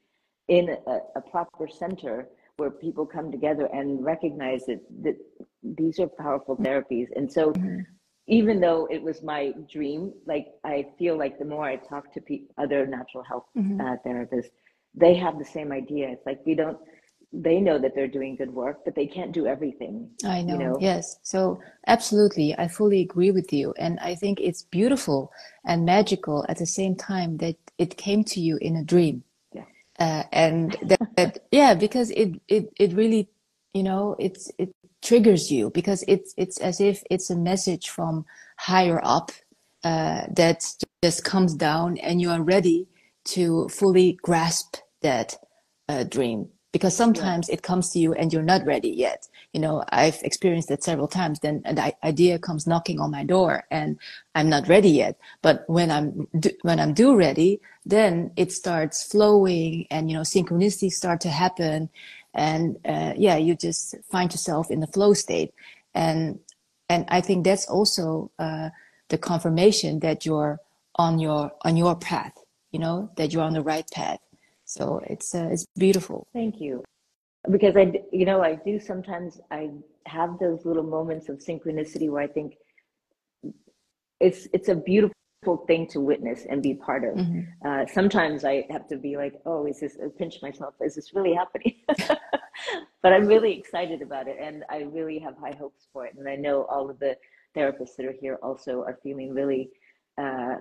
in 0.47 0.75
a, 0.87 0.97
a 1.15 1.21
proper 1.21 1.67
center 1.67 2.27
where 2.57 2.69
people 2.69 3.05
come 3.05 3.31
together 3.31 3.67
and 3.73 4.03
recognize 4.03 4.65
that, 4.65 4.81
that 5.01 5.15
these 5.63 5.99
are 5.99 6.07
powerful 6.07 6.55
therapies. 6.57 7.07
And 7.15 7.31
so 7.31 7.51
mm-hmm. 7.53 7.79
even 8.27 8.59
though 8.59 8.87
it 8.91 9.01
was 9.01 9.23
my 9.23 9.53
dream, 9.71 10.13
like 10.25 10.47
I 10.63 10.87
feel 10.99 11.17
like 11.17 11.39
the 11.39 11.45
more 11.45 11.65
I 11.65 11.77
talk 11.77 12.13
to 12.13 12.21
pe- 12.21 12.47
other 12.57 12.85
natural 12.85 13.23
health 13.23 13.45
mm-hmm. 13.57 13.81
uh, 13.81 13.95
therapists, 14.05 14.49
they 14.93 15.15
have 15.15 15.39
the 15.39 15.45
same 15.45 15.71
idea. 15.71 16.09
It's 16.09 16.25
like 16.25 16.41
we 16.45 16.53
don't 16.53 16.77
they 17.33 17.59
know 17.59 17.79
that 17.79 17.95
they're 17.95 18.07
doing 18.07 18.35
good 18.35 18.53
work, 18.53 18.85
but 18.85 18.93
they 18.93 19.07
can't 19.07 19.31
do 19.31 19.47
everything. 19.47 20.09
I 20.23 20.43
know, 20.43 20.53
you 20.53 20.59
know. 20.59 20.77
Yes. 20.79 21.17
So 21.23 21.59
absolutely, 21.87 22.55
I 22.57 22.67
fully 22.67 23.01
agree 23.01 23.31
with 23.31 23.51
you. 23.51 23.73
And 23.79 23.99
I 23.99 24.13
think 24.13 24.39
it's 24.39 24.61
beautiful 24.61 25.31
and 25.65 25.83
magical 25.83 26.45
at 26.47 26.59
the 26.59 26.67
same 26.67 26.95
time 26.95 27.37
that 27.37 27.55
it 27.79 27.97
came 27.97 28.23
to 28.25 28.39
you 28.39 28.57
in 28.57 28.75
a 28.75 28.83
dream. 28.83 29.23
Yeah. 29.51 29.63
Uh, 29.97 30.23
and 30.31 30.77
that, 30.83 31.15
that, 31.15 31.39
yeah, 31.51 31.73
because 31.73 32.11
it, 32.11 32.39
it, 32.47 32.71
it 32.79 32.93
really, 32.93 33.27
you 33.73 33.81
know, 33.81 34.15
it's, 34.19 34.51
it 34.59 34.71
triggers 35.01 35.51
you 35.51 35.71
because 35.71 36.05
it's, 36.07 36.35
it's 36.37 36.59
as 36.59 36.79
if 36.79 37.03
it's 37.09 37.31
a 37.31 37.35
message 37.35 37.89
from 37.89 38.25
higher 38.57 39.01
up 39.03 39.31
uh, 39.83 40.27
that 40.31 40.63
just 41.03 41.23
comes 41.23 41.55
down 41.55 41.97
and 41.97 42.21
you 42.21 42.29
are 42.29 42.43
ready 42.43 42.87
to 43.25 43.67
fully 43.69 44.19
grasp 44.21 44.77
that 45.01 45.35
uh, 45.89 46.03
dream 46.03 46.47
because 46.73 46.95
sometimes 46.95 47.47
yeah. 47.47 47.53
it 47.53 47.61
comes 47.61 47.91
to 47.91 47.99
you 47.99 48.13
and 48.13 48.33
you're 48.33 48.41
not 48.41 48.65
ready 48.65 48.89
yet. 48.89 49.29
You 49.53 49.61
know 49.61 49.83
i've 49.89 50.19
experienced 50.23 50.71
it 50.71 50.83
several 50.83 51.07
times. 51.07 51.39
Then 51.39 51.61
an 51.63 51.79
idea 52.03 52.39
comes 52.39 52.67
knocking 52.67 52.99
on 52.99 53.11
my 53.11 53.23
door 53.23 53.63
and 53.71 53.97
i'm 54.35 54.49
not 54.49 54.67
ready 54.67 54.89
yet. 54.89 55.17
But 55.41 55.63
when 55.67 55.89
i'm 55.89 56.27
when 56.63 56.79
i'm 56.81 56.93
do 56.93 57.15
ready 57.15 57.61
then 57.85 58.31
it 58.35 58.51
starts 58.51 59.03
flowing 59.03 59.87
and 59.91 60.09
you 60.09 60.17
know 60.17 60.23
synchronicities 60.23 60.93
start 60.93 61.21
to 61.21 61.29
happen. 61.29 61.89
And 62.33 62.77
uh, 62.83 63.13
yeah 63.15 63.37
you 63.37 63.55
just 63.55 63.95
find 64.11 64.31
yourself 64.31 64.71
in 64.71 64.79
the 64.81 64.87
flow 64.87 65.13
state. 65.13 65.53
And 65.93 66.39
and 66.89 67.05
i 67.09 67.21
think 67.21 67.43
that's 67.43 67.67
also 67.67 68.31
uh, 68.39 68.69
the 69.09 69.17
confirmation 69.17 69.99
that 69.99 70.25
you're 70.25 70.59
on 70.95 71.19
your 71.19 71.51
on 71.61 71.77
your 71.77 71.95
path 71.95 72.33
you 72.71 72.79
know 72.79 73.09
that 73.17 73.31
you're 73.31 73.43
on 73.43 73.53
the 73.53 73.61
right 73.61 73.89
path 73.91 74.19
so 74.73 75.01
it's 75.05 75.35
uh, 75.35 75.49
it's 75.51 75.65
beautiful. 75.77 76.27
Thank 76.33 76.59
you. 76.59 76.83
Because 77.51 77.75
i 77.75 77.85
you 78.11 78.25
know 78.25 78.41
i 78.41 78.55
do 78.55 78.79
sometimes 78.79 79.41
i 79.51 79.69
have 80.05 80.39
those 80.39 80.65
little 80.65 80.83
moments 80.97 81.29
of 81.29 81.35
synchronicity 81.39 82.09
where 82.09 82.23
i 82.23 82.27
think 82.27 82.55
it's 84.19 84.47
it's 84.53 84.69
a 84.69 84.75
beautiful 84.75 85.57
thing 85.67 85.85
to 85.87 85.99
witness 85.99 86.45
and 86.49 86.63
be 86.63 86.73
part 86.73 87.03
of. 87.03 87.15
Mm-hmm. 87.15 87.41
uh, 87.67 87.85
sometimes 87.85 88.45
i 88.45 88.65
have 88.69 88.87
to 88.87 88.97
be 88.97 89.17
like 89.17 89.35
oh 89.45 89.65
is 89.65 89.81
this 89.81 89.97
I 90.03 90.07
pinch 90.17 90.41
myself? 90.41 90.73
Is 90.81 90.95
this 90.95 91.13
really 91.13 91.33
happening? 91.33 91.75
But 93.01 93.11
i'm 93.11 93.25
really 93.25 93.53
excited 93.59 94.01
about 94.01 94.29
it 94.29 94.37
and 94.39 94.63
i 94.69 94.77
really 94.97 95.19
have 95.19 95.35
high 95.37 95.57
hopes 95.59 95.87
for 95.91 96.05
it 96.05 96.13
and 96.17 96.29
i 96.29 96.37
know 96.37 96.63
all 96.73 96.89
of 96.89 96.97
the 96.99 97.17
therapists 97.55 97.95
that 97.97 98.05
are 98.05 98.17
here 98.23 98.37
also 98.41 98.83
are 98.87 98.97
feeling 99.03 99.33
really 99.33 99.63
uh, 100.17 100.55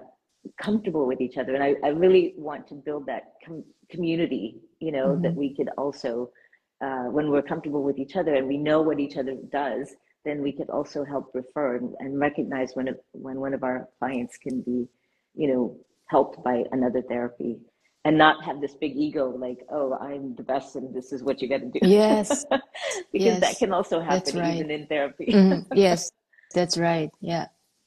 comfortable 0.61 1.07
with 1.07 1.20
each 1.20 1.37
other 1.37 1.55
and 1.55 1.62
I, 1.62 1.74
I 1.85 1.88
really 1.88 2.35
want 2.37 2.66
to 2.68 2.74
build 2.74 3.07
that 3.07 3.35
com- 3.46 3.64
community 3.90 4.61
you 4.81 4.92
know 4.92 5.09
mm-hmm. 5.09 5.22
that 5.22 5.35
we 5.35 5.55
could 5.55 5.70
also 5.78 6.31
uh, 6.83 7.05
when 7.05 7.31
we're 7.31 7.42
comfortable 7.42 7.83
with 7.83 7.98
each 7.98 8.16
other 8.16 8.35
and 8.35 8.48
we 8.48 8.59
know 8.59 8.83
what 8.83 8.98
each 8.98 9.16
other 9.16 9.37
does 9.52 9.94
then 10.24 10.42
we 10.42 10.52
could 10.52 10.70
also 10.70 11.05
help 11.05 11.31
refer 11.35 11.76
and, 11.76 11.94
and 11.98 12.18
recognize 12.18 12.72
when 12.74 12.88
it, 12.88 13.05
when 13.12 13.40
one 13.40 13.55
of 13.55 13.62
our 13.62 13.88
clients 13.98 14.37
can 14.37 14.61
be 14.62 14.88
you 15.35 15.48
know 15.48 15.76
helped 16.09 16.42
by 16.44 16.64
another 16.72 17.02
therapy 17.02 17.59
and 18.05 18.18
not 18.18 18.44
have 18.44 18.61
this 18.61 18.74
big 18.74 18.96
ego 18.96 19.31
like 19.31 19.59
oh 19.70 19.94
i'm 20.00 20.35
the 20.35 20.42
best 20.42 20.76
and 20.76 20.94
this 20.94 21.12
is 21.12 21.22
what 21.22 21.40
you 21.40 21.48
got 21.48 21.61
to 21.61 21.70
do 21.70 21.78
yes 21.83 22.44
because 23.12 23.26
yes. 23.26 23.40
that 23.40 23.57
can 23.59 23.72
also 23.72 24.00
happen 24.00 24.38
right. 24.38 24.57
even 24.57 24.70
in 24.70 24.87
therapy 24.87 25.26
mm-hmm. 25.26 25.61
yes 25.76 26.11
that's 26.55 26.76
right 26.76 27.11
yeah 27.20 27.46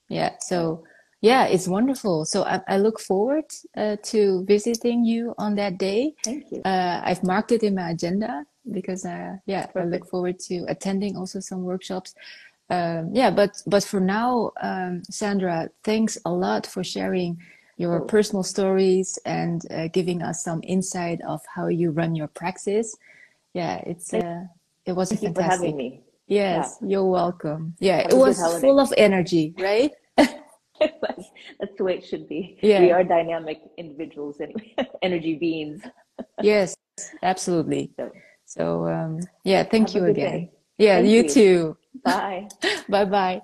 yeah 0.10 0.32
so 0.40 0.84
yeah, 1.26 1.46
it's 1.46 1.68
wonderful. 1.68 2.24
So 2.26 2.44
I, 2.44 2.62
I 2.68 2.78
look 2.78 3.00
forward 3.00 3.46
uh, 3.76 3.98
to 4.12 4.46
visiting 4.46 5.04
you 5.04 5.34
on 5.40 5.56
that 5.56 5.80
day. 5.80 6.14
Thank 6.24 6.52
you. 6.52 6.62
Uh, 6.64 7.02
I've 7.04 7.24
marked 7.24 7.52
it 7.52 7.64
in 7.64 7.74
my 7.74 7.90
agenda 7.90 8.46
because, 8.72 9.06
uh, 9.06 9.38
yeah, 9.48 9.66
Perfect. 9.66 9.78
I 9.78 9.90
look 9.90 10.10
forward 10.10 10.38
to 10.48 10.66
attending 10.68 11.18
also 11.18 11.40
some 11.40 11.64
workshops. 11.64 12.14
Um, 12.70 13.10
yeah, 13.14 13.32
but 13.32 13.62
but 13.66 13.84
for 13.84 14.00
now, 14.00 14.52
um, 14.62 15.04
Sandra, 15.10 15.70
thanks 15.84 16.18
a 16.26 16.32
lot 16.32 16.66
for 16.68 16.84
sharing 16.84 17.40
your 17.78 18.02
oh. 18.02 18.06
personal 18.06 18.44
stories 18.44 19.20
and 19.26 19.62
uh, 19.72 19.88
giving 19.88 20.22
us 20.22 20.44
some 20.44 20.62
insight 20.64 21.20
of 21.28 21.42
how 21.56 21.68
you 21.68 21.92
run 21.92 22.16
your 22.16 22.28
practice. 22.28 22.96
Yeah, 23.54 23.78
it's 23.86 24.14
uh, 24.14 24.46
it 24.86 24.94
was 24.94 25.10
Thank 25.10 25.22
fantastic. 25.22 25.44
You 25.44 25.50
for 25.50 25.52
having 25.52 25.78
me. 25.78 26.02
Yes, 26.28 26.78
yeah. 26.82 26.88
you're 26.90 27.06
welcome. 27.06 27.76
Yeah, 27.80 27.98
Have 27.98 28.14
it 28.14 28.18
was 28.18 28.38
full 28.62 28.80
of 28.80 28.92
energy, 28.98 29.54
right? 29.60 29.92
that's, 31.02 31.30
that's 31.60 31.76
the 31.78 31.84
way 31.84 31.98
it 31.98 32.06
should 32.06 32.28
be. 32.28 32.60
Yeah. 32.62 32.82
We 32.82 32.92
are 32.92 33.04
dynamic 33.04 33.62
individuals 33.78 34.40
anyway, 34.42 34.76
energy 35.02 35.36
beings. 35.36 35.82
yes, 36.42 36.76
absolutely. 37.24 37.92
So, 37.98 38.12
so 38.46 38.88
um, 38.88 39.20
yeah, 39.44 39.64
thank 39.64 39.96
you 39.96 40.06
again. 40.06 40.32
Day. 40.32 40.52
Yeah, 40.78 41.00
you, 41.00 41.24
you 41.24 41.30
too. 41.30 41.78
Bye. 42.04 42.48
bye 42.90 43.06
bye. 43.06 43.42